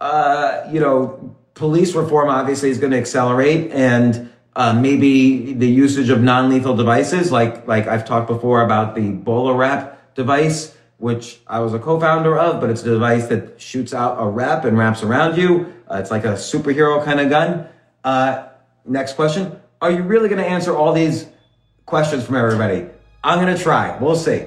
[0.00, 6.10] uh, you know, police reform obviously is going to accelerate and uh, maybe the usage
[6.10, 11.72] of non-lethal devices, like like I've talked before about the BolaWrap device, which I was
[11.72, 15.38] a co-founder of, but it's a device that shoots out a wrap and wraps around
[15.38, 15.72] you.
[15.90, 17.66] Uh, it's like a superhero kind of gun.
[18.04, 18.48] Uh,
[18.84, 21.26] next question: Are you really going to answer all these
[21.86, 22.88] questions from everybody?
[23.24, 23.96] I'm going to try.
[23.98, 24.46] We'll see.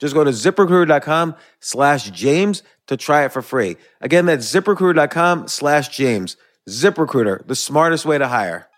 [0.00, 3.76] Just go to ziprecruiter.com slash James to try it for free.
[4.00, 6.36] Again, that's ziprecruiter.com slash James.
[6.68, 8.68] ZipRecruiter, the smartest way to hire.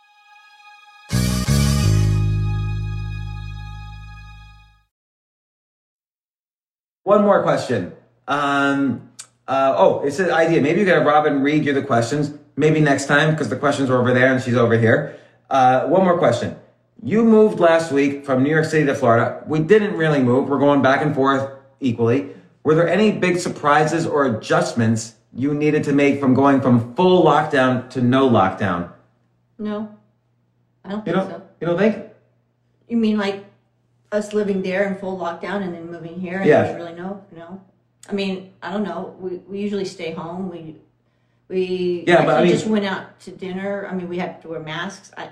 [7.05, 7.93] One more question.
[8.29, 9.11] Um,
[9.49, 10.63] uh, oh, it's an idea.
[10.63, 12.33] Maybe you can have Robin read you the questions.
[12.57, 15.19] Maybe next time because the questions are over there and she's over here.
[15.51, 16.57] Uh, one more question.
[17.05, 19.43] You moved last week from New York City to Florida.
[19.47, 20.49] We didn't really move.
[20.49, 21.51] We're going back and forth
[21.81, 22.31] equally.
[22.63, 27.25] Were there any big surprises or adjustments you needed to make from going from full
[27.25, 28.93] lockdown to no lockdown?
[29.59, 29.89] No,
[30.85, 31.31] I don't You think don't.
[31.31, 31.43] so.
[31.61, 32.07] You don't think?
[32.89, 33.45] You mean like
[34.13, 36.39] us living there in full lockdown and then moving here?
[36.39, 36.73] And Yeah.
[36.75, 37.61] really no, no.
[38.09, 39.17] I mean, I don't know.
[39.19, 40.49] We we usually stay home.
[40.49, 40.77] We
[41.49, 43.89] we Yeah, but I mean- just went out to dinner.
[43.91, 45.11] I mean, we had to wear masks.
[45.17, 45.31] I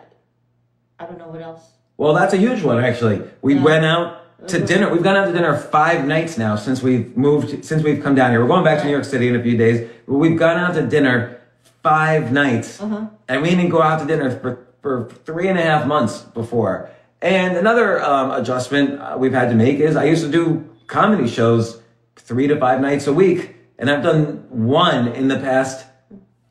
[1.01, 1.63] I don't know what else.
[1.97, 3.23] Well, that's a huge one, actually.
[3.41, 3.63] We Yeah.
[3.63, 4.67] went out to Mhm.
[4.67, 4.93] dinner.
[4.93, 8.31] We've gone out to dinner five nights now since we've moved, since we've come down
[8.31, 8.41] here.
[8.41, 9.89] We're going back to New York City in a few days.
[10.07, 11.39] But we've gone out to dinner
[11.83, 12.81] five nights.
[12.83, 13.07] Uh-huh.
[13.29, 16.91] And we didn't go out to dinner for, for three and a half months before.
[17.23, 21.29] And another um, adjustment uh, we've had to make is I used to do comedy
[21.29, 21.81] shows
[22.17, 23.57] three to five nights a week.
[23.79, 25.87] And I've done one in the past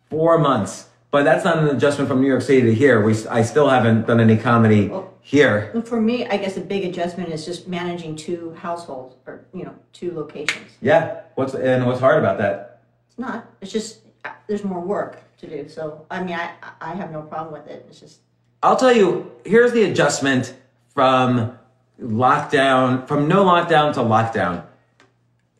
[0.09, 0.88] four months.
[1.11, 3.01] But that's not an adjustment from New York City to here.
[3.03, 5.71] We, I still haven't done any comedy Well- here.
[5.73, 9.63] Well, For me, I guess a big adjustment is just managing two households or you
[9.63, 10.71] know two locations.
[10.81, 11.21] Yeah.
[11.35, 12.81] What's and what's hard about that?
[13.09, 13.47] It's not.
[13.61, 15.67] It's just uh, there's more work to do.
[15.69, 16.51] So I mean, I
[16.81, 17.85] I have no problem with it.
[17.89, 18.19] It's just
[18.63, 19.31] I'll tell you.
[19.45, 20.53] Here's the adjustment
[20.93, 21.57] from
[22.01, 24.63] lockdown, from no lockdown to lockdown.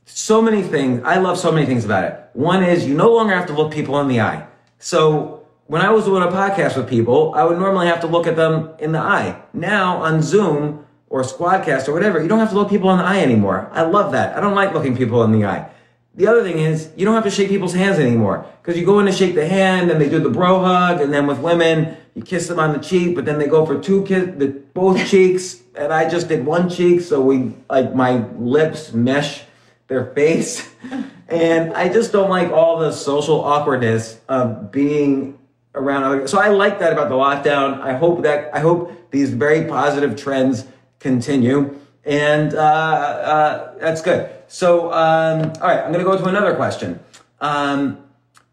[0.05, 1.01] So many things.
[1.05, 2.19] I love so many things about it.
[2.33, 4.47] One is you no longer have to look people in the eye.
[4.79, 5.38] So
[5.69, 8.35] when I was doing a podcast with people, I would normally have to look at
[8.35, 9.39] them in the eye.
[9.53, 13.03] Now on Zoom or Squadcast or whatever, you don't have to look people in the
[13.03, 13.69] eye anymore.
[13.71, 14.35] I love that.
[14.35, 15.69] I don't like looking people in the eye.
[16.15, 18.99] The other thing is you don't have to shake people's hands anymore because you go
[18.99, 21.95] in to shake the hand and they do the bro hug, and then with women
[22.15, 25.07] you kiss them on the cheek, but then they go for two kiss, the, both
[25.11, 29.43] cheeks, and I just did one cheek, so we like my lips mesh
[29.87, 30.67] their face,
[31.27, 35.38] and I just don't like all the social awkwardness of being
[35.75, 36.27] around other.
[36.27, 37.81] So I like that about the lockdown.
[37.81, 40.65] I hope that I hope these very positive trends
[40.99, 44.29] continue, and uh, uh, that's good.
[44.47, 46.99] So um, all right, I'm going to go to another question.
[47.39, 48.03] Um,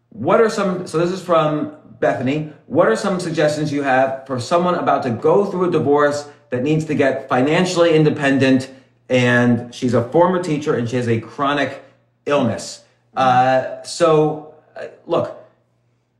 [0.09, 0.87] what are some?
[0.87, 2.53] So this is from Bethany.
[2.67, 6.63] What are some suggestions you have for someone about to go through a divorce that
[6.63, 8.71] needs to get financially independent?
[9.09, 11.81] And she's a former teacher and she has a chronic
[12.25, 12.83] illness.
[13.15, 15.46] Uh, so, uh, look,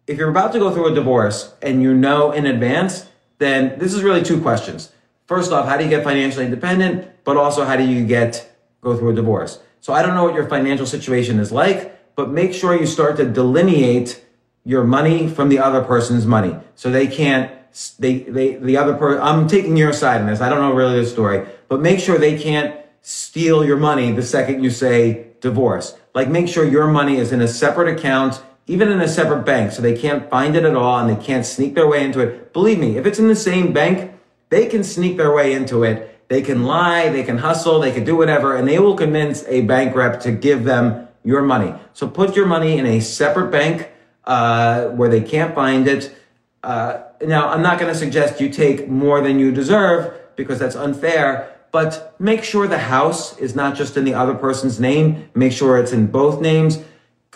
[0.08, 3.93] if you're about to go through a divorce and you know in advance, then this
[3.93, 4.91] is really two questions.
[5.26, 7.10] First off, how do you get financially independent?
[7.26, 8.49] But also, how do you get
[8.82, 9.60] go through a divorce?
[9.82, 13.18] So I don't know what your financial situation is like, but make sure you start
[13.18, 14.24] to delineate
[14.64, 17.51] your money from the other person's money, so they can't.
[17.99, 19.22] They they the other person.
[19.22, 20.41] I'm taking your side in this.
[20.41, 24.24] I don't know really the story, but make sure they can't steal your money the
[24.24, 25.95] second you say divorce.
[26.16, 29.72] Like make sure your money is in a separate account even in a separate bank,
[29.72, 32.51] so they can't find it at all and they can't sneak their way into it.
[32.51, 34.11] Believe me, if it's in the same bank,
[34.49, 36.13] they can sneak their way into it.
[36.28, 39.61] They can lie, they can hustle, they can do whatever, and they will convince a
[39.61, 41.74] bank rep to give them your money.
[41.93, 43.89] So put your money in a separate bank
[44.26, 46.13] uh, where they can't find it.
[46.61, 50.76] Uh, now, I'm not going to suggest you take more than you deserve because that's
[50.76, 55.30] unfair, but make sure the house is not just in the other person's name.
[55.34, 56.80] Make sure it's in both names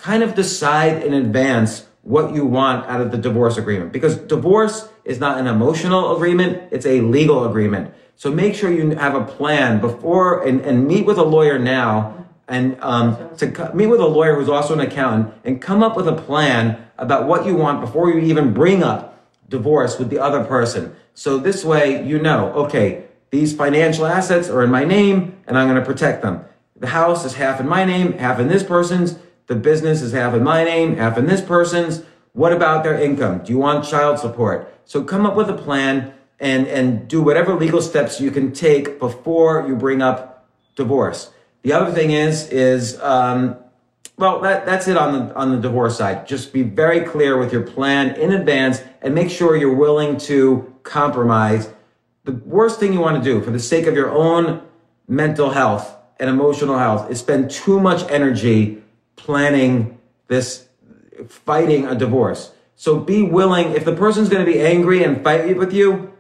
[0.02, 4.90] kind of decide in advance what you want out of the divorce agreement because divorce
[5.06, 7.94] is not an emotional agreement, it's a legal agreement.
[8.16, 12.26] So make sure you have a plan before and, and meet with a lawyer now
[12.48, 15.96] and um, to co- meet with a lawyer who's also an accountant and come up
[15.96, 20.18] with a plan about what you want before you even bring up divorce with the
[20.18, 20.96] other person.
[21.14, 25.68] So this way you know, okay, these financial assets are in my name and I'm
[25.68, 26.44] going to protect them.
[26.76, 29.20] The house is half in my name, half in this person's.
[29.52, 32.04] The business is half in my name, half in this person's.
[32.32, 33.40] What about their income?
[33.44, 34.74] Do you want child support?
[34.86, 38.98] So come up with a plan and, and do whatever legal steps you can take
[38.98, 40.48] before you bring up
[40.78, 41.32] divorce.
[41.64, 43.58] The other thing is, is, um,
[44.16, 46.26] well, that, that's it on the, on the divorce side.
[46.26, 50.74] Just be very clear with your plan in advance and make sure you're willing to
[50.84, 51.68] compromise.
[52.24, 54.62] The worst thing you want to do for the sake of your own
[55.10, 58.81] mental health and emotional health is spend too much energy
[59.24, 59.98] planning
[60.28, 60.68] this,
[61.28, 62.52] fighting a divorce.
[62.76, 66.12] So be willing, if the person's going to be angry and fight with you,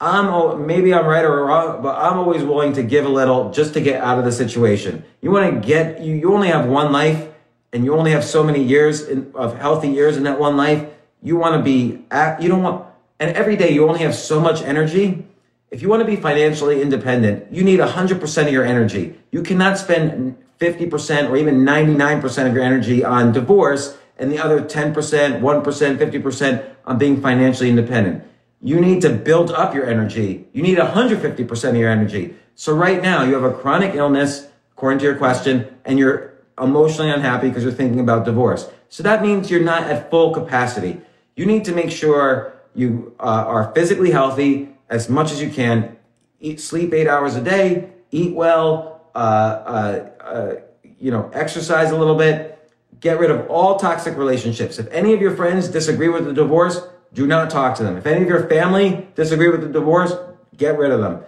[0.00, 3.74] I'm maybe I'm right or wrong, but I'm always willing to give a little just
[3.74, 5.04] to get out of the situation.
[5.20, 7.28] You want to get you you only have one life
[7.72, 10.86] and you only have so many years in, of healthy years in that one life.
[11.22, 12.86] You want to be at, you don't want
[13.18, 15.26] and every day you only have so much energy.
[15.70, 19.18] If you want to be financially independent, you need 100% of your energy.
[19.30, 24.60] You cannot spend 50% or even 99% of your energy on divorce and the other
[24.60, 28.24] 10%, 1%, 50% on being financially independent.
[28.62, 30.46] You need to build up your energy.
[30.52, 32.34] You need 150% of your energy.
[32.54, 37.10] So right now you have a chronic illness, according to your question, and you're emotionally
[37.10, 38.70] unhappy because you're thinking about divorce.
[38.88, 41.00] So that means you're not at full capacity.
[41.36, 45.96] You need to make sure you uh, are physically healthy as much as you can.
[46.40, 50.54] Eat, sleep eight hours a day, eat well, uh, uh, uh
[50.98, 52.50] you know, exercise a little bit.
[53.00, 54.78] Get rid of all toxic relationships.
[54.78, 56.80] If any of your friends disagree with the divorce,
[57.12, 57.96] do not talk to them.
[57.96, 60.12] If any of your family disagree with the divorce,
[60.56, 61.22] get rid of them.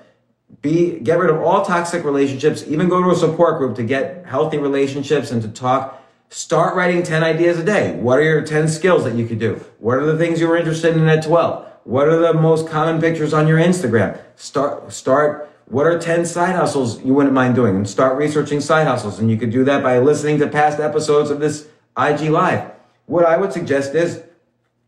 [0.63, 2.65] Be get rid of all toxic relationships.
[2.67, 6.03] Even go to a support group to get healthy relationships and to talk.
[6.29, 7.95] Start writing 10 ideas a day.
[7.97, 9.65] What are your 10 skills that you could do?
[9.79, 11.67] What are the things you were interested in at 12?
[11.85, 14.19] What are the most common pictures on your Instagram?
[14.35, 17.77] Start start what are 10 side hustles you wouldn't mind doing?
[17.77, 19.19] And start researching side hustles.
[19.19, 22.71] And you could do that by listening to past episodes of this IG Live.
[23.07, 24.23] What I would suggest is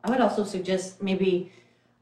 [0.05, 1.53] I would also suggest maybe,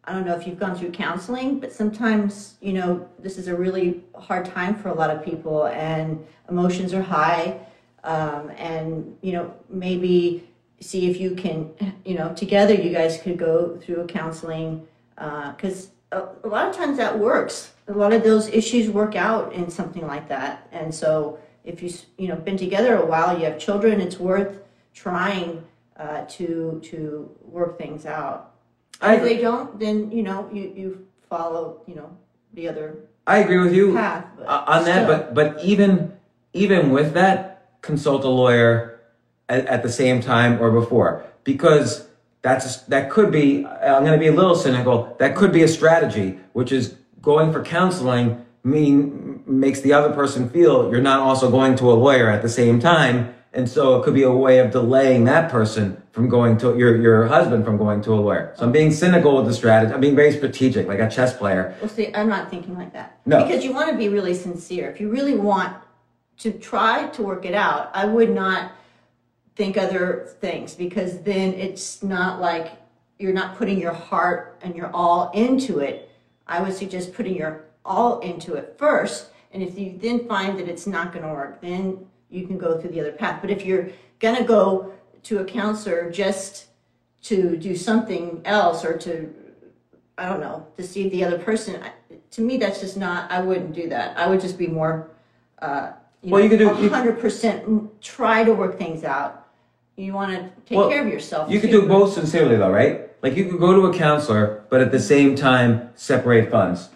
[0.04, 3.56] I don't know if you've gone through counseling, but sometimes, you know, this is a
[3.56, 7.58] really hard time for a lot of people and emotions are high.
[8.04, 10.48] Um, and, you know, maybe
[10.80, 11.70] see if you can,
[12.04, 16.68] you know, together you guys could go through a counseling because uh, a, a lot
[16.68, 17.72] of times that works.
[17.88, 20.68] A lot of those issues work out in something like that.
[20.72, 24.60] And so if you, you know, been together a while, you have children, it's worth
[24.94, 25.62] trying
[25.98, 28.54] uh, to to work things out.
[29.02, 32.16] if they don't, then you know you you follow you know
[32.54, 32.96] the other.
[33.26, 36.12] I agree with you path, uh, on that, but but even
[36.52, 39.00] even with that, consult a lawyer
[39.48, 42.08] at, at the same time or before because
[42.42, 43.64] that's that could be.
[43.66, 45.16] I'm going to be a little cynical.
[45.18, 46.94] That could be a strategy, which is
[47.26, 51.96] going for counseling mean makes the other person feel you're not also going to a
[52.06, 55.50] lawyer at the same time and so it could be a way of delaying that
[55.50, 58.52] person from going to your your husband from going to a lawyer.
[58.56, 59.94] So I'm being cynical with the strategy.
[59.94, 61.74] I'm being very strategic, like a chess player.
[61.80, 63.18] Well, see, I'm not thinking like that.
[63.24, 64.90] No, because you want to be really sincere.
[64.90, 65.74] If you really want
[66.38, 68.72] to try to work it out, I would not
[69.56, 72.72] think other things because then it's not like
[73.18, 76.05] you're not putting your heart and your all into it.
[76.46, 80.68] I would suggest putting your all into it first, and if you then find that
[80.68, 83.40] it's not going to work, then you can go through the other path.
[83.40, 83.88] But if you're
[84.18, 84.92] going to go
[85.24, 86.66] to a counselor just
[87.22, 89.32] to do something else or to,
[90.18, 91.82] I don't know, deceive the other person,
[92.32, 94.16] to me, that's just not, I wouldn't do that.
[94.16, 95.10] I would just be more,
[95.60, 95.92] uh,
[96.22, 99.45] you well, know, you could do 100% try to work things out.
[99.96, 101.50] You want to take well, care of yourself.
[101.50, 103.10] You could do both sincerely, though, right?
[103.22, 106.90] Like you could go to a counselor, but at the same time, separate funds.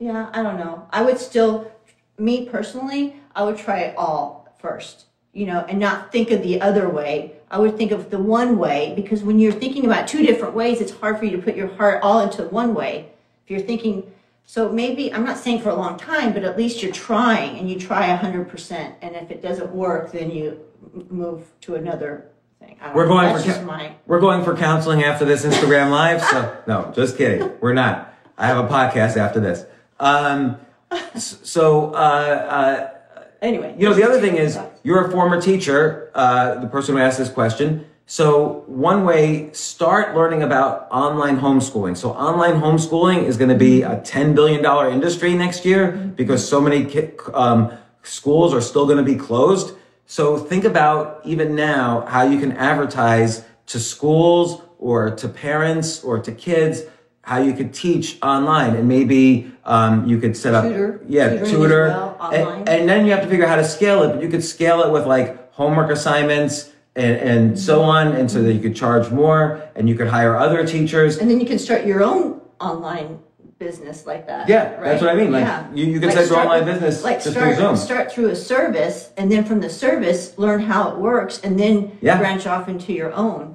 [0.00, 0.86] Yeah, I don't know.
[0.90, 1.72] I would still
[2.18, 6.60] me personally, I would try it all first, you know, and not think of the
[6.60, 7.34] other way.
[7.50, 10.80] I would think of the one way because when you're thinking about two different ways,
[10.80, 13.10] it's hard for you to put your heart all into one way.
[13.44, 14.12] If you're thinking,
[14.50, 17.68] so maybe, I'm not saying for a long time, but at least you're trying and
[17.68, 18.94] you try 100%.
[19.02, 20.58] And if it doesn't work, then you
[21.10, 22.78] move to another thing.
[22.94, 23.96] We're going for my...
[24.06, 26.22] we're going for counseling after this Instagram live.
[26.22, 27.60] So no, just kidding.
[27.60, 28.14] We're not.
[28.38, 29.66] I have a podcast after this.
[30.00, 30.56] Um,
[31.18, 32.90] so, uh, uh,
[33.42, 37.02] anyway, you know, the other thing is you're a former teacher, uh, the person who
[37.02, 37.84] asked this question.
[38.10, 41.94] So, one way, start learning about online homeschooling.
[41.94, 46.58] So, online homeschooling is going to be a $10 billion industry next year because so
[46.58, 46.90] many
[47.34, 47.70] um,
[48.02, 49.76] schools are still going to be closed.
[50.06, 56.18] So, think about even now how you can advertise to schools or to parents or
[56.18, 56.84] to kids
[57.20, 61.88] how you could teach online and maybe um, you could set up tutor, yeah tutor
[61.88, 64.30] well, and, and, then you have to figure out how to scale it but you
[64.30, 68.60] could scale it with like homework assignments and, and so on, and so that you
[68.60, 71.16] could charge more and you could hire other teachers.
[71.18, 73.20] And then you can start your own online
[73.58, 74.48] business like that.
[74.48, 75.32] Yeah, that's what I mean.
[75.32, 75.64] Like, Yeah.
[75.74, 77.76] you- you can start your online business Like just start, through Zoom.
[77.76, 81.92] start through a service, and then from the service, learn how it works, and then
[82.00, 82.18] Yeah.
[82.18, 83.54] branch off into your own.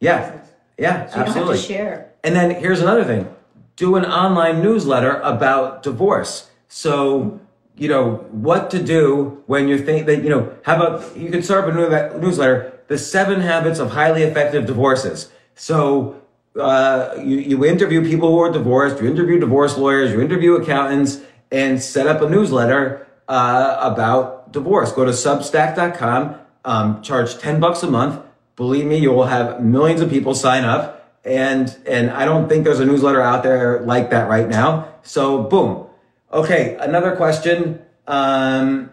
[0.00, 0.30] Yeah,
[0.78, 1.56] yeah, So absolutely.
[1.56, 2.06] have to share.
[2.24, 3.28] And then here's another thing
[3.76, 6.48] do an online newsletter about divorce.
[6.68, 7.40] So,
[7.76, 11.42] you know, what to do when you think that, you know, how about you can
[11.42, 15.30] start up a new- newsletter, The Seven Habits of Highly Effective Divorces.
[15.54, 16.22] So,
[16.58, 21.20] uh, you, you interview people who are divorced, you interview divorce lawyers, you interview accountants,
[21.50, 24.92] and set up a newsletter uh, about divorce.
[24.92, 28.20] Go to substack.com, um, charge 10 bucks a month.
[28.56, 31.18] Believe me, you will have millions of people sign up.
[31.24, 34.94] And, and I don't think there's a newsletter out there like that right now.
[35.02, 35.86] So boom.
[36.32, 36.76] Okay.
[36.78, 37.82] Another question.
[38.06, 38.90] Um,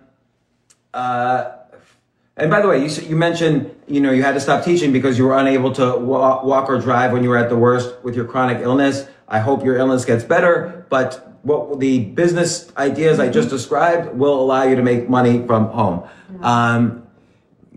[0.93, 1.51] uh,
[2.41, 5.15] and by the way, you, you mentioned, you know, you had to stop teaching because
[5.15, 8.15] you were unable to wa- walk or drive when you were at the worst with
[8.15, 9.05] your chronic illness.
[9.27, 14.41] I hope your illness gets better, but what the business ideas I just described will
[14.41, 16.09] allow you to make money from home.
[16.41, 17.07] Um,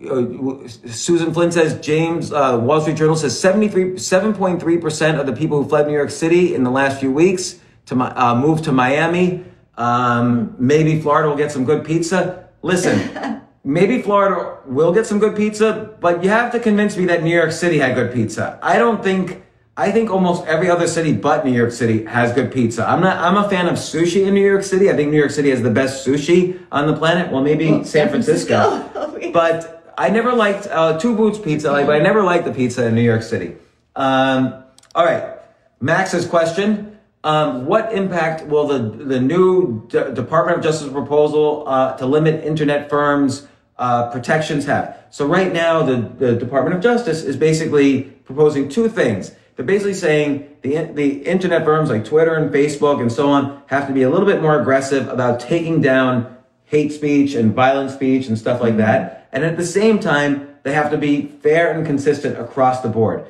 [0.03, 5.33] uh, Susan Flynn says James uh, Wall Street Journal says 73 7.3 percent of the
[5.33, 8.71] people who fled New York City in the last few weeks to uh, moved to
[8.71, 9.45] Miami.
[9.77, 12.49] Um, maybe Florida will get some good pizza.
[12.61, 17.23] Listen, maybe Florida will get some good pizza, but you have to convince me that
[17.23, 18.57] New York City had good pizza.
[18.61, 19.41] I don't think.
[19.77, 22.87] I think almost every other city but New York City has good pizza.
[22.87, 23.17] I'm not.
[23.17, 24.89] I'm a fan of sushi in New York City.
[24.89, 27.29] I think New York City has the best sushi on the planet.
[27.29, 28.87] Well, maybe San San Francisco.
[28.89, 29.31] Francisco.
[29.33, 32.87] but I never liked uh, Two Boots Pizza, like, but I never liked the pizza
[32.87, 33.57] in New York City.
[33.97, 34.63] Um,
[34.93, 35.39] all right,
[35.81, 41.97] Max's question: um, What impact will the the new D- Department of Justice proposal uh,
[41.97, 43.45] to limit internet firms'
[43.77, 44.97] uh, protections have?
[45.09, 49.31] So right now, the, the Department of Justice is basically proposing two things.
[49.55, 53.87] They're basically saying the the internet firms like Twitter and Facebook and so on have
[53.87, 58.27] to be a little bit more aggressive about taking down hate speech and violent speech
[58.27, 59.29] and stuff like that.
[59.31, 63.25] And at the same time, they have to be fair and consistent across the board.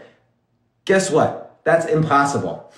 [0.85, 1.59] Guess what?
[1.63, 2.71] That's impossible.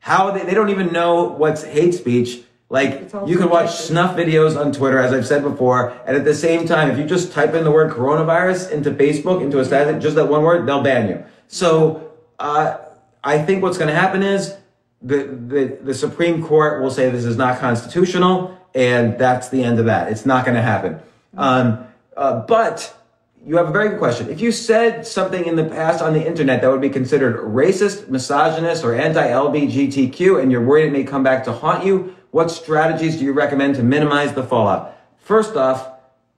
[0.00, 2.42] How they, they don't even know what's hate speech.
[2.72, 6.34] Like you can watch snuff videos on Twitter, as I've said before, and at the
[6.34, 10.02] same time, if you just type in the word coronavirus into Facebook, into a status,
[10.02, 11.22] just that one word, they'll ban you.
[11.48, 12.78] So uh,
[13.22, 14.56] I think what's going to happen is
[15.02, 19.78] the, the the Supreme Court will say this is not constitutional, and that's the end
[19.78, 20.10] of that.
[20.10, 20.98] It's not going to happen.
[21.36, 22.96] Um, uh, but
[23.44, 24.30] you have a very good question.
[24.30, 28.08] If you said something in the past on the internet that would be considered racist,
[28.08, 33.18] misogynist, or anti-LGBTQ, and you're worried it may come back to haunt you, what strategies
[33.18, 34.98] do you recommend to minimize the fallout?
[35.18, 35.88] First off,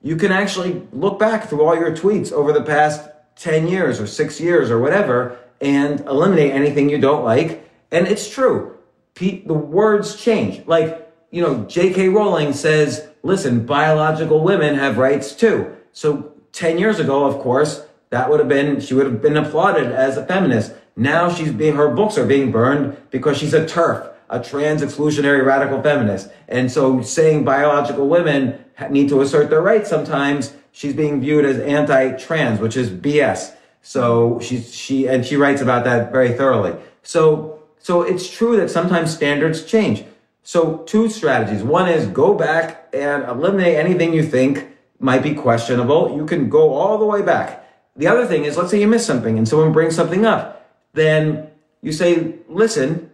[0.03, 4.07] you can actually look back through all your tweets over the past 10 years or
[4.07, 7.69] six years or whatever and eliminate anything you don't like.
[7.91, 8.77] And it's true.
[9.15, 10.67] Pe- the words change.
[10.67, 12.09] Like, you know, J.K.
[12.09, 15.77] Rowling says, listen, biological women have rights too.
[15.93, 19.93] So 10 years ago, of course, that would have been, she would have been applauded
[19.93, 20.73] as a feminist.
[20.97, 25.45] Now she's being, her books are being burned because she's a TERF, a trans exclusionary
[25.45, 26.31] radical feminist.
[26.49, 31.59] And so saying biological women need to assert their rights sometimes, she's being viewed as
[31.59, 33.55] anti-trans, which is BS.
[33.83, 36.75] So she's, she, and she writes about that very thoroughly.
[37.03, 40.05] So, so it's true that sometimes standards change.
[40.43, 41.63] So two strategies.
[41.63, 44.69] One is go back and eliminate anything you think
[44.99, 46.17] might be questionable.
[46.17, 47.67] You can go all the way back.
[47.97, 50.67] The other thing is, let's say you miss something and someone brings something up.
[50.95, 51.49] Then
[51.83, 53.11] you say, listen,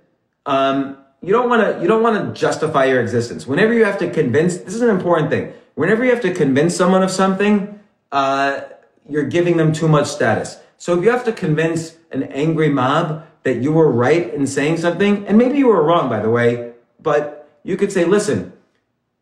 [0.46, 3.46] um, you don't want to, you don't want to justify your existence.
[3.46, 5.52] Whenever you have to convince, this is an important thing.
[5.74, 7.80] Whenever you have to convince someone of something,
[8.12, 8.62] uh,
[9.08, 10.58] you're giving them too much status.
[10.78, 14.78] So if you have to convince an angry mob that you were right in saying
[14.78, 18.52] something, and maybe you were wrong, by the way, but you could say, listen,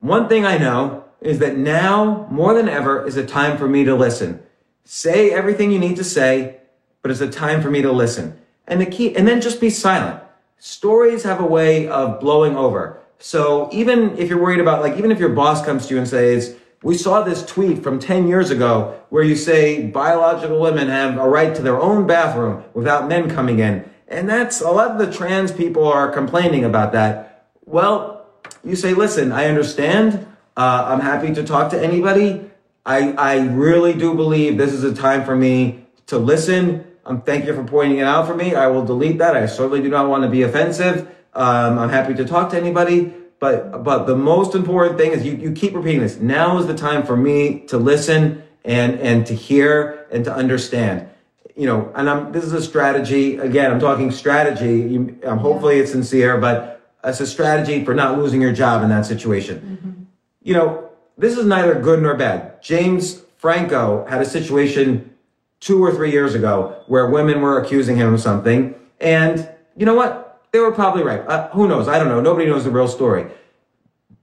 [0.00, 3.84] one thing I know is that now more than ever is a time for me
[3.84, 4.40] to listen.
[4.84, 6.58] Say everything you need to say,
[7.02, 8.38] but it's a time for me to listen.
[8.66, 10.22] And the key, and then just be silent.
[10.58, 13.00] Stories have a way of blowing over.
[13.18, 16.08] So even if you're worried about, like, even if your boss comes to you and
[16.08, 21.18] says, we saw this tweet from 10 years ago where you say biological women have
[21.18, 23.88] a right to their own bathroom without men coming in.
[24.06, 27.46] And that's a lot of the trans people are complaining about that.
[27.64, 28.26] Well,
[28.64, 30.26] you say, listen, I understand.
[30.56, 32.50] Uh, I'm happy to talk to anybody.
[32.86, 36.86] I, I really do believe this is a time for me to listen.
[37.08, 38.54] Um, thank you for pointing it out for me.
[38.54, 39.34] I will delete that.
[39.34, 41.08] I certainly do not want to be offensive.
[41.32, 43.14] Um, I'm happy to talk to anybody.
[43.40, 46.18] But, but the most important thing is you, you keep repeating this.
[46.18, 51.08] Now is the time for me to listen and, and to hear and to understand.
[51.56, 53.38] You know, and I'm, this is a strategy.
[53.38, 54.80] Again, I'm talking strategy.
[54.92, 58.90] You, um, hopefully it's sincere, but it's a strategy for not losing your job in
[58.90, 60.08] that situation.
[60.42, 62.62] You know, this is neither good nor bad.
[62.62, 65.14] James Franco had a situation
[65.60, 68.74] two or three years ago where women were accusing him of something.
[69.00, 70.42] And you know what?
[70.52, 71.20] They were probably right.
[71.26, 71.88] Uh, who knows?
[71.88, 72.20] I don't know.
[72.20, 73.30] Nobody knows the real story.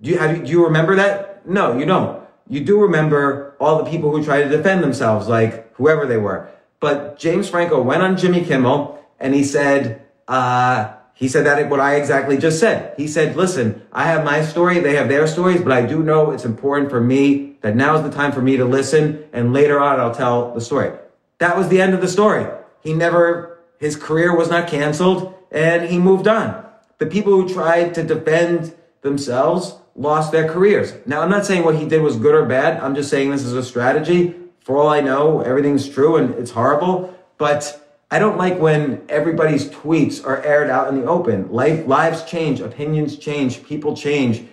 [0.01, 1.47] Do you, do you remember that?
[1.47, 2.23] No, you don't.
[2.47, 6.49] You do remember all the people who tried to defend themselves, like whoever they were.
[6.79, 11.79] But James Franco went on Jimmy Kimmel and he said, uh, he said that what
[11.79, 12.93] I exactly just said.
[12.97, 16.31] He said, listen, I have my story, they have their stories, but I do know
[16.31, 19.79] it's important for me that now is the time for me to listen and later
[19.79, 20.91] on I'll tell the story.
[21.39, 22.45] That was the end of the story.
[22.81, 26.65] He never, his career was not canceled and he moved on.
[26.97, 30.93] The people who tried to defend themselves lost their careers.
[31.05, 32.81] Now, I'm not saying what he did was good or bad.
[32.81, 34.35] I'm just saying this is a strategy.
[34.61, 37.81] For all I know, everything's true and it's horrible, but
[38.11, 41.51] I don't like when everybody's tweets are aired out in the open.
[41.51, 44.43] Life, lives change, opinions change, people change,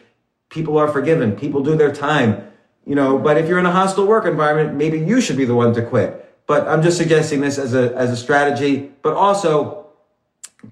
[0.49, 2.51] people are forgiven, people do their time,
[2.87, 3.19] you know.
[3.19, 5.83] But if you're in a hostile work environment, maybe you should be the one to
[5.83, 6.32] quit.
[6.53, 9.87] But I'm just suggesting this as a as a strategy, but also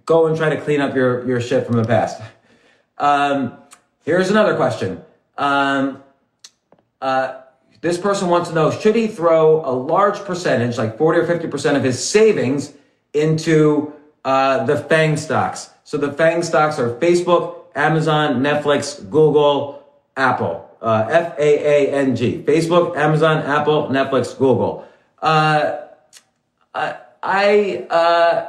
[0.04, 2.20] go and try to clean up your your shit from the past.
[2.98, 3.56] Um,
[4.04, 5.02] here's another question.
[5.38, 6.02] Um,
[7.00, 7.40] uh,
[7.80, 11.76] this person wants to know should he throw a large percentage, like 40 or 50%
[11.76, 12.74] of his savings,
[13.14, 15.70] into uh, the FANG stocks?
[15.84, 19.82] So the FANG stocks are Facebook, Amazon, Netflix, Google,
[20.14, 20.68] Apple.
[20.82, 22.42] Uh, F A A N G.
[22.46, 24.86] Facebook, Amazon, Apple, Netflix, Google.
[25.20, 25.82] Uh,
[27.22, 28.48] I, uh,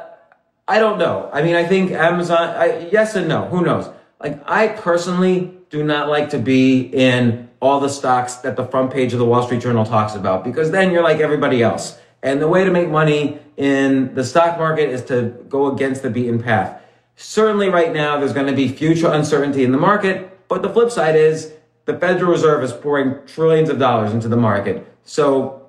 [0.66, 1.28] I don't know.
[1.32, 3.46] I mean, I think Amazon, I, yes and no.
[3.48, 3.90] Who knows?
[4.20, 8.92] Like, I personally do not like to be in all the stocks that the front
[8.92, 11.98] page of the Wall Street Journal talks about because then you're like everybody else.
[12.22, 16.10] And the way to make money in the stock market is to go against the
[16.10, 16.80] beaten path.
[17.16, 20.90] Certainly right now, there's going to be future uncertainty in the market, but the flip
[20.90, 21.52] side is
[21.84, 24.86] the Federal Reserve is pouring trillions of dollars into the market.
[25.04, 25.61] So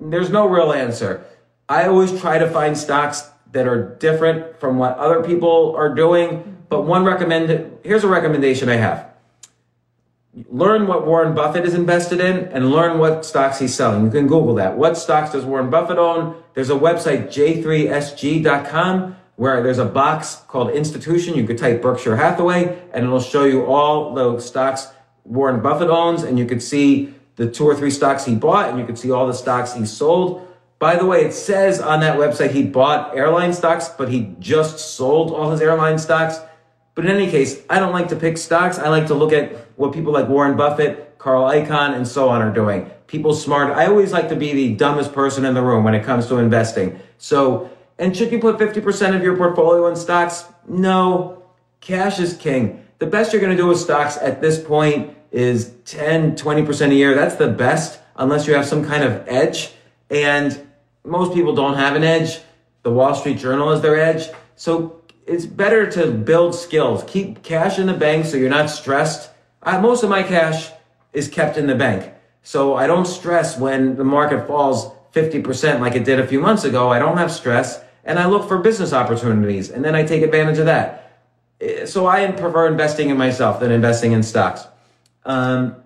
[0.00, 1.24] there's no real answer.
[1.68, 6.56] I always try to find stocks that are different from what other people are doing.
[6.68, 9.16] But one recommend, here's a recommendation I have
[10.50, 14.04] learn what Warren Buffett is invested in and learn what stocks he's selling.
[14.04, 14.76] You can Google that.
[14.76, 16.36] What stocks does Warren Buffett own?
[16.54, 21.34] There's a website, j3sg.com, where there's a box called institution.
[21.34, 24.88] You could type Berkshire Hathaway and it'll show you all the stocks
[25.24, 26.22] Warren Buffett owns.
[26.22, 29.10] And you could see the two or three stocks he bought and you can see
[29.10, 30.46] all the stocks he sold.
[30.78, 34.78] By the way, it says on that website he bought airline stocks, but he just
[34.78, 36.38] sold all his airline stocks.
[36.94, 38.78] But in any case, I don't like to pick stocks.
[38.78, 42.42] I like to look at what people like Warren Buffett, Carl Icahn, and so on
[42.42, 42.90] are doing.
[43.06, 43.76] People smart.
[43.76, 46.38] I always like to be the dumbest person in the room when it comes to
[46.38, 46.98] investing.
[47.18, 50.44] So, and should you put 50% of your portfolio in stocks?
[50.66, 51.42] No.
[51.80, 52.84] Cash is king.
[52.98, 56.94] The best you're going to do with stocks at this point is 10, 20% a
[56.94, 57.14] year.
[57.14, 59.70] That's the best unless you have some kind of edge.
[60.08, 60.66] And
[61.04, 62.38] most people don't have an edge.
[62.84, 64.28] The Wall Street Journal is their edge.
[64.56, 67.04] So it's better to build skills.
[67.06, 69.30] Keep cash in the bank so you're not stressed.
[69.62, 70.70] I, most of my cash
[71.12, 72.14] is kept in the bank.
[72.42, 76.64] So I don't stress when the market falls 50% like it did a few months
[76.64, 76.90] ago.
[76.90, 80.58] I don't have stress and I look for business opportunities and then I take advantage
[80.58, 81.20] of that.
[81.60, 84.66] Eh, so I prefer investing in myself than investing in stocks.
[85.26, 85.76] Um,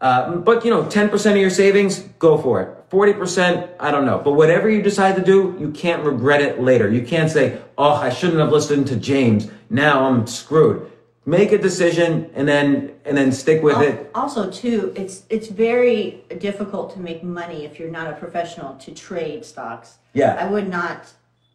[0.00, 2.90] uh, but you know, 10% of your savings, go for it.
[2.90, 4.18] 40%, I don't know.
[4.24, 6.90] But whatever you decide to do, you can't regret it later.
[6.90, 9.48] You can't say, oh, I shouldn't have listened to James.
[9.68, 10.90] Now I'm screwed.
[11.26, 14.10] Make a decision and then and then stick with it.
[14.14, 18.90] Also, too, it's it's very difficult to make money if you're not a professional to
[18.92, 19.98] trade stocks.
[20.14, 20.34] Yeah.
[20.40, 21.12] I would not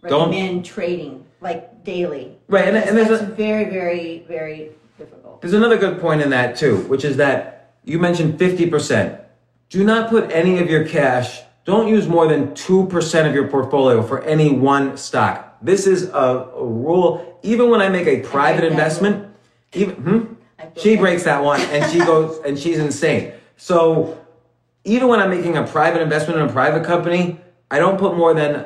[0.08, 2.38] Don't- recommend trading like daily.
[2.48, 5.42] Right, and- and that's a- very, very, very difficult.
[5.42, 9.22] There's another good point in that too, which is that you mentioned 50%.
[9.70, 14.02] Do not put any of your cash, don't use more than 2% of your portfolio
[14.04, 15.58] for any one stock.
[15.62, 17.40] This is a, a rule.
[17.42, 19.36] Even when I make a private investment,
[19.74, 20.34] even, hmm?
[20.78, 23.34] She breaks that one and she goes, and she's insane.
[23.58, 24.20] So
[24.84, 27.40] even when I'm making a private investment in a private company,
[27.72, 28.66] I don't put more than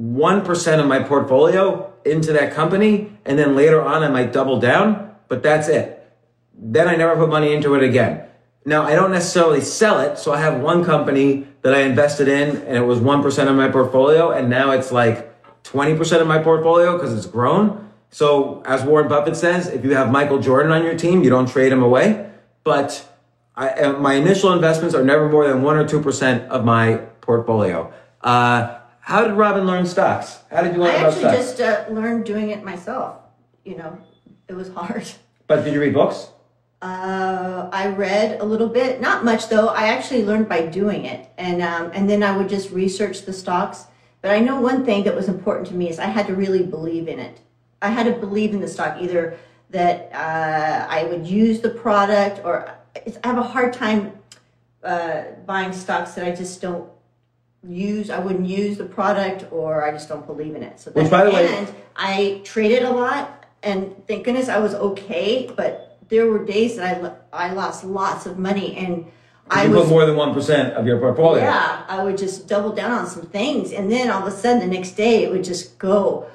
[0.00, 3.12] 1% of my portfolio into that company.
[3.24, 6.04] And then later on, I might double down, but that's it.
[6.52, 8.24] Then I never put money into it again.
[8.66, 10.18] Now, I don't necessarily sell it.
[10.18, 13.68] So I have one company that I invested in and it was 1% of my
[13.68, 14.32] portfolio.
[14.32, 17.90] And now it's like 20% of my portfolio because it's grown.
[18.10, 21.48] So as Warren Buffett says, if you have Michael Jordan on your team, you don't
[21.48, 22.28] trade him away.
[22.64, 23.08] But
[23.54, 27.92] I, uh, my initial investments are never more than one or 2% of my portfolio.
[28.20, 30.40] Uh, how did Robin learn stocks?
[30.50, 31.58] How did you learn I about actually stocks?
[31.58, 33.18] just uh, learned doing it myself.
[33.64, 33.98] You know,
[34.50, 35.06] it was hard.
[35.46, 36.28] but did you read books?
[36.82, 39.68] Uh, I read a little bit, not much though.
[39.68, 43.32] I actually learned by doing it, and um, and then I would just research the
[43.32, 43.84] stocks.
[44.22, 46.62] But I know one thing that was important to me is I had to really
[46.62, 47.40] believe in it.
[47.80, 49.38] I had to believe in the stock, either
[49.70, 54.12] that uh, I would use the product, or it's, I have a hard time
[54.82, 56.90] uh, buying stocks that I just don't
[57.66, 58.08] use.
[58.10, 60.80] I wouldn't use the product, or I just don't believe in it.
[60.80, 64.74] So Which, by the way- end, I traded a lot, and thank goodness I was
[64.74, 65.50] okay.
[65.56, 69.06] But there were days that I lo- I lost lots of money, and
[69.50, 71.42] I you was put more than one percent of your portfolio.
[71.44, 74.60] yeah, I would just double down on some things, and then all of a sudden
[74.60, 76.26] the next day it would just go,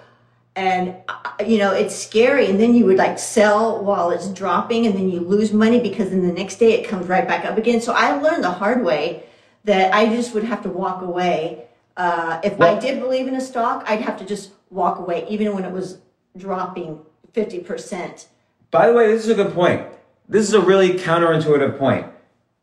[0.55, 1.15] and uh,
[1.45, 2.49] you know it's scary.
[2.49, 6.09] And then you would like sell while it's dropping, and then you lose money because
[6.11, 7.81] then the next day it comes right back up again.
[7.81, 9.23] So I learned the hard way
[9.65, 11.63] that I just would have to walk away.
[11.97, 15.25] Uh, if Well- I did believe in a stock, I'd have to just walk away,
[15.29, 15.97] even when it was
[16.37, 16.99] dropping
[17.35, 18.27] fifty percent.
[18.71, 19.81] By the way, this is a good point.
[20.27, 22.07] This is a really counterintuitive point.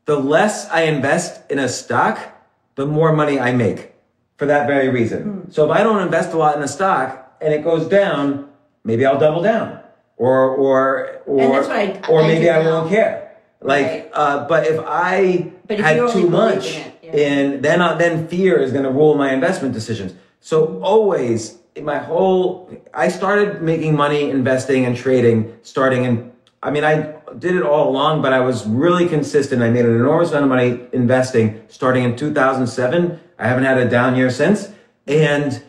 [0.06, 2.18] The less I invest in a stock,
[2.74, 3.92] the more money I make
[4.38, 5.52] for that very reason.
[5.52, 8.48] So if I don't invest a lot in a stock and it goes down,
[8.82, 9.78] maybe I'll double down.
[10.16, 13.14] Or or or And I- or I maybe I won't care.
[13.60, 14.10] Like Right.
[14.14, 14.78] uh but if
[15.14, 17.26] I But if had too much in it, yeah.
[17.28, 20.14] and then uh, then fear is going to rule my investment decisions.
[20.40, 26.70] So always in my whole I started making money investing and trading starting in I
[26.70, 29.62] mean I did it all along but I was really consistent.
[29.62, 33.20] I made an enormous amount of money investing starting in 2007.
[33.38, 34.70] I haven't had a down year since.
[35.06, 35.62] And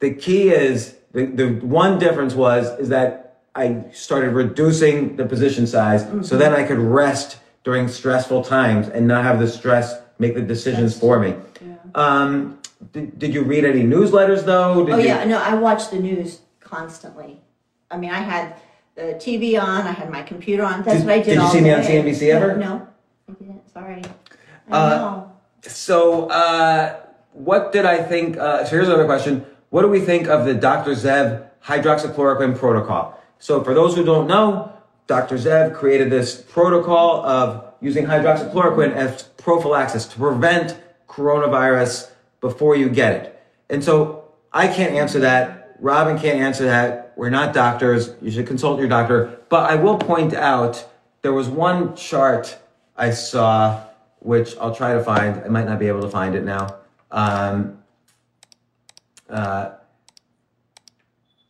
[0.00, 5.66] the key is the, the one difference was is that I started reducing the position
[5.66, 10.34] size so then I could rest during stressful times and not have the stress make
[10.34, 11.34] the decisions for me.
[11.94, 12.59] Um,
[12.92, 14.84] did, did you read any newsletters though?
[14.84, 17.40] Did Oh you, yeah, no, I watched the news constantly.
[17.90, 18.56] I mean, I had
[18.94, 20.82] the TV on, I had my computer on.
[20.82, 21.24] That's Did- what I did.
[21.26, 21.82] did you see me on.
[21.82, 22.56] CNBC ever?
[22.56, 22.86] No,
[23.28, 23.70] I didn't.
[23.72, 24.02] Sorry.
[24.70, 25.24] I Uh.
[25.62, 26.96] So, uh,
[27.32, 28.36] what did I think?
[28.38, 29.44] Uh, so here's another question.
[29.70, 30.92] What do we think of the Dr.
[30.92, 33.20] Zev hydroxychloroquine protocol?
[33.38, 34.72] So for those who don't know,
[35.06, 35.36] Dr.
[35.36, 40.76] Zev created this protocol of using hydroxychloroquine as prophylaxis to prevent
[41.08, 42.09] coronavirus
[42.40, 43.42] before you get it.
[43.68, 45.76] And so I can't answer that.
[45.78, 47.12] Robin can't answer that.
[47.16, 48.14] We're not doctors.
[48.20, 49.40] You should consult your doctor.
[49.48, 50.86] But I will point out
[51.22, 52.58] there was one chart
[52.96, 53.84] I saw,
[54.20, 55.42] which I'll try to find.
[55.44, 56.76] I might not be able to find it now.
[57.10, 57.78] Um,
[59.28, 59.72] uh,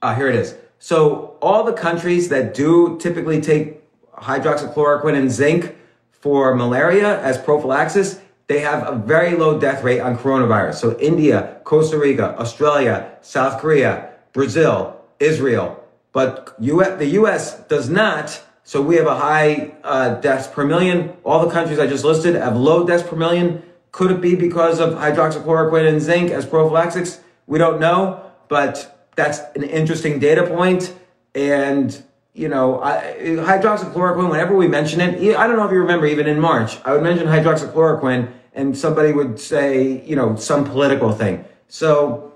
[0.03, 0.57] ah, here it is.
[0.79, 3.81] So all the countries that do typically take
[4.15, 5.77] hydroxychloroquine and zinc
[6.11, 8.21] for malaria as prophylaxis,
[8.51, 10.75] they have a very low death rate on coronavirus.
[10.75, 15.81] So India, Costa Rica, Australia, South Korea, Brazil, Israel,
[16.11, 17.61] but US, the U.S.
[17.69, 18.43] does not.
[18.65, 21.17] So we have a high uh, deaths per million.
[21.23, 23.63] All the countries I just listed have low deaths per million.
[23.93, 27.21] Could it be because of hydroxychloroquine and zinc as prophylaxis?
[27.47, 30.93] We don't know, but that's an interesting data point.
[31.37, 32.03] And
[32.35, 34.29] you know, I, hydroxychloroquine.
[34.29, 37.03] Whenever we mention it, I don't know if you remember, even in March, I would
[37.05, 41.45] mention hydroxychloroquine, and somebody would say, you know, some political thing.
[41.69, 42.31] So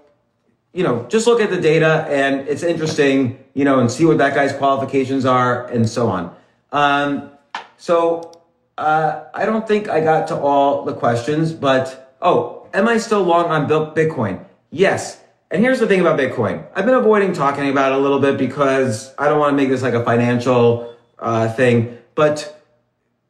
[0.75, 4.19] you know, just look at the data and it's interesting, you know, and see what
[4.19, 6.35] that guy's qualifications are and so on.
[6.73, 7.31] Um,
[7.77, 8.43] so
[8.77, 13.23] uh, I don't think I got to all the questions, but oh, am I still
[13.23, 14.45] long on Bitcoin?
[14.71, 15.21] Yes.
[15.53, 16.67] And here's the thing about Bitcoin.
[16.75, 19.69] I've been avoiding talking about it a little bit because I don't want to make
[19.69, 22.61] this like a financial uh, thing, but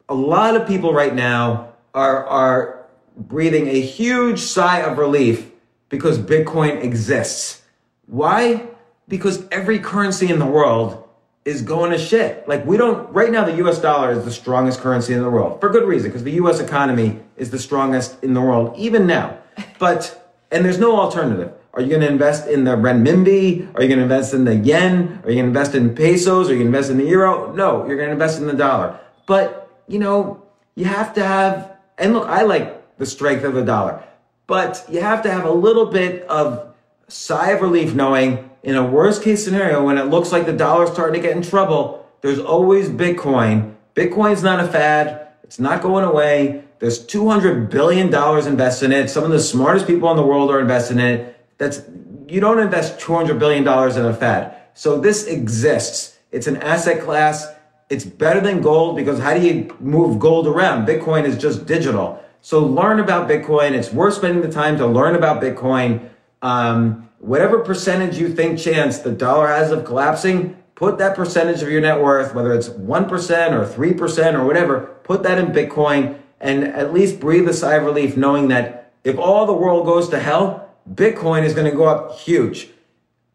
[0.08, 2.73] a lot of people right now are are
[3.16, 5.50] breathing a huge sigh of relief
[5.88, 7.62] because Bitcoin exists.
[8.06, 8.66] Why?
[9.08, 11.00] Because every currency in the world
[11.44, 12.48] is going to shit.
[12.48, 15.60] Like we don't right now the US dollar is the strongest currency in the world
[15.60, 19.38] for good reason because the US economy is the strongest in the world even now.
[19.78, 21.52] But and there's no alternative.
[21.74, 23.74] Are you going to invest in the renminbi?
[23.74, 25.20] Are you going to invest in the yen?
[25.24, 26.48] Are you going to invest in pesos?
[26.48, 27.52] Are you going to invest in the euro?
[27.52, 29.00] No, you're going to invest in the dollar.
[29.26, 30.40] But, you know,
[30.76, 34.02] you have to have and look, I like the strength of the dollar.
[34.46, 36.74] But you have to have a little bit of
[37.08, 40.90] sigh of relief knowing in a worst case scenario, when it looks like the dollar's
[40.90, 43.74] starting to get in trouble, there's always Bitcoin.
[43.94, 45.28] Bitcoin's not a fad.
[45.42, 46.64] It's not going away.
[46.78, 48.06] There's $200 billion
[48.48, 49.08] invested in it.
[49.10, 51.40] Some of the smartest people in the world are invested in it.
[51.58, 51.82] That's,
[52.26, 54.56] you don't invest $200 billion in a fad.
[54.72, 56.18] So this exists.
[56.32, 57.46] It's an asset class.
[57.90, 60.88] It's better than gold because how do you move gold around?
[60.88, 62.23] Bitcoin is just digital.
[62.44, 63.72] So learn about Bitcoin.
[63.72, 66.10] It's worth spending the time to learn about Bitcoin.
[66.42, 71.70] Um, whatever percentage you think chance the dollar has of collapsing, put that percentage of
[71.70, 76.64] your net worth, whether it's 1% or 3% or whatever, put that in Bitcoin and
[76.64, 80.20] at least breathe a sigh of relief knowing that if all the world goes to
[80.20, 82.68] hell, Bitcoin is going to go up huge.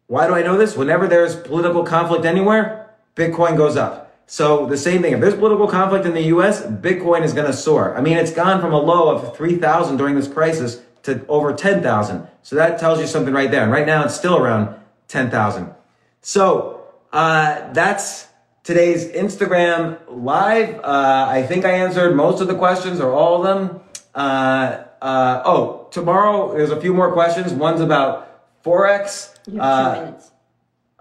[0.06, 0.76] Why do I know this?
[0.76, 4.09] Whenever there's political conflict anywhere, Bitcoin goes up.
[4.30, 5.12] So the same thing.
[5.12, 7.96] If there's political conflict in the US, Bitcoin is going to soar.
[7.98, 12.28] I mean, it's gone from a low of 3,000 during this crisis to over 10,000.
[12.42, 13.64] So that tells you something right there.
[13.64, 14.76] And right now it's still around
[15.08, 15.74] 10,000.
[16.22, 16.80] So,
[17.12, 18.28] uh, that's
[18.62, 20.76] today's Instagram live.
[20.76, 23.80] Uh, I think I answered most of the questions or all of them.
[24.14, 27.52] Uh, uh, oh, tomorrow there's a few more questions.
[27.52, 29.34] One's about Forex.
[29.48, 30.30] You have Uh, two minutes.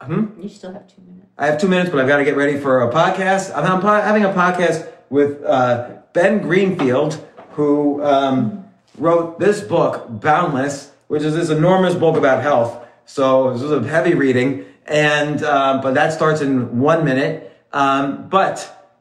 [0.01, 0.41] hmm?
[0.41, 1.08] You still have two minutes.
[1.39, 3.55] I have two minutes, but I've got to get ready for a podcast.
[3.55, 8.65] I'm, having a podcast with uh, Ben Greenfield, who um,
[8.97, 12.85] wrote this book, Boundless, which is this enormous book about health.
[13.05, 17.55] So this is a heavy reading, and uh, but that starts in one minute.
[17.71, 18.91] Um, but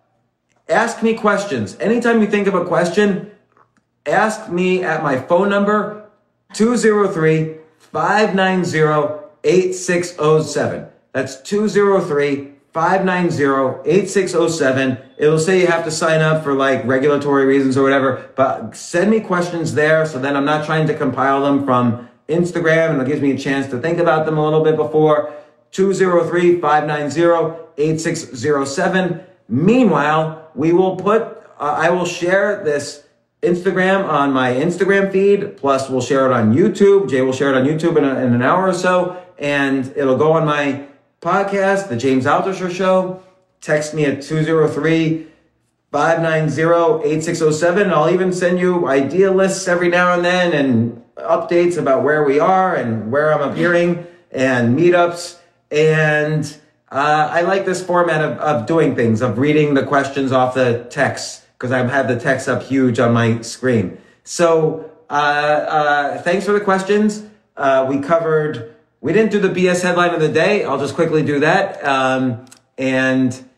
[0.69, 1.77] ask me questions.
[1.81, 3.33] Anytime you think of a question,
[4.07, 6.09] ask me at my phone number
[6.53, 10.89] 203 590 8607.
[11.19, 14.99] That's 203 590 8607.
[15.19, 19.11] It'll say you have to sign up for like regulatory reasons or whatever, but send
[19.11, 23.09] me questions there so then I'm not trying to compile them from Instagram and it
[23.09, 25.35] gives me a chance to think about them a little bit before.
[25.73, 29.21] 203 590 8607.
[29.49, 31.23] Meanwhile, we will put,
[31.59, 33.09] uh, I will share this
[33.43, 37.11] Instagram on my Instagram feed, plus we'll share it on YouTube.
[37.11, 40.17] Jay will share it on YouTube in, a, in an hour or so, and it'll
[40.17, 40.88] go on my
[41.21, 43.23] podcast, The James Altucher Show.
[43.61, 45.27] Text me at 203
[45.91, 47.91] 590 8607.
[47.91, 52.39] I'll even send you idea lists every now and then and updates about where we
[52.39, 55.39] are and where I'm appearing and meetups.
[55.71, 56.45] And
[56.91, 60.87] uh, I like this format of, of doing things, of reading the questions off the
[60.91, 63.99] text, because I have the text up huge on my screen.
[64.25, 67.25] So uh, uh, thanks for the questions.
[67.57, 70.65] Uh, we covered, we didn't do the BS headline of the day.
[70.65, 71.85] I'll just quickly do that.
[71.85, 72.47] Um,
[72.77, 73.49] and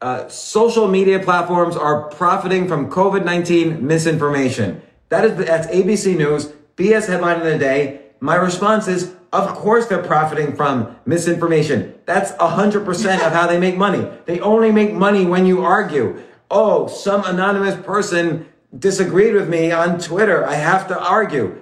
[0.00, 4.80] uh, social media platforms are profiting from COVID-19 misinformation.
[5.08, 8.02] That is, that's ABC News, BS headline of the day.
[8.20, 11.94] My response is, of course they're profiting from misinformation.
[12.06, 14.08] That's 100% of how they make money.
[14.24, 16.22] They only make money when you argue.
[16.50, 20.46] Oh, some anonymous person disagreed with me on Twitter.
[20.46, 21.60] I have to argue.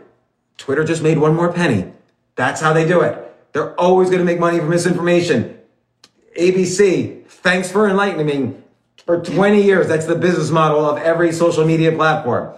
[0.59, 1.93] Twitter just made one more penny.
[2.37, 3.23] That's how they do it.
[3.53, 5.59] They're always going to make money from misinformation.
[6.39, 8.55] ABC, thanks for enlightening me.
[9.07, 12.55] For 20 years, that's the business model of every social media platform.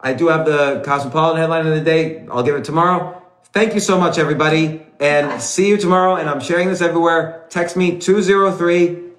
[0.00, 2.26] I do have the Cosmopolitan headline of the day.
[2.30, 3.22] I'll give it tomorrow.
[3.52, 4.86] Thank you so much, everybody.
[4.98, 6.16] And see you tomorrow.
[6.16, 7.46] And I'm sharing this everywhere.
[7.50, 9.10] Text me 203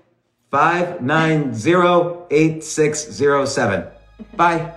[0.49, 3.87] 590 8607.
[4.35, 4.73] Bye.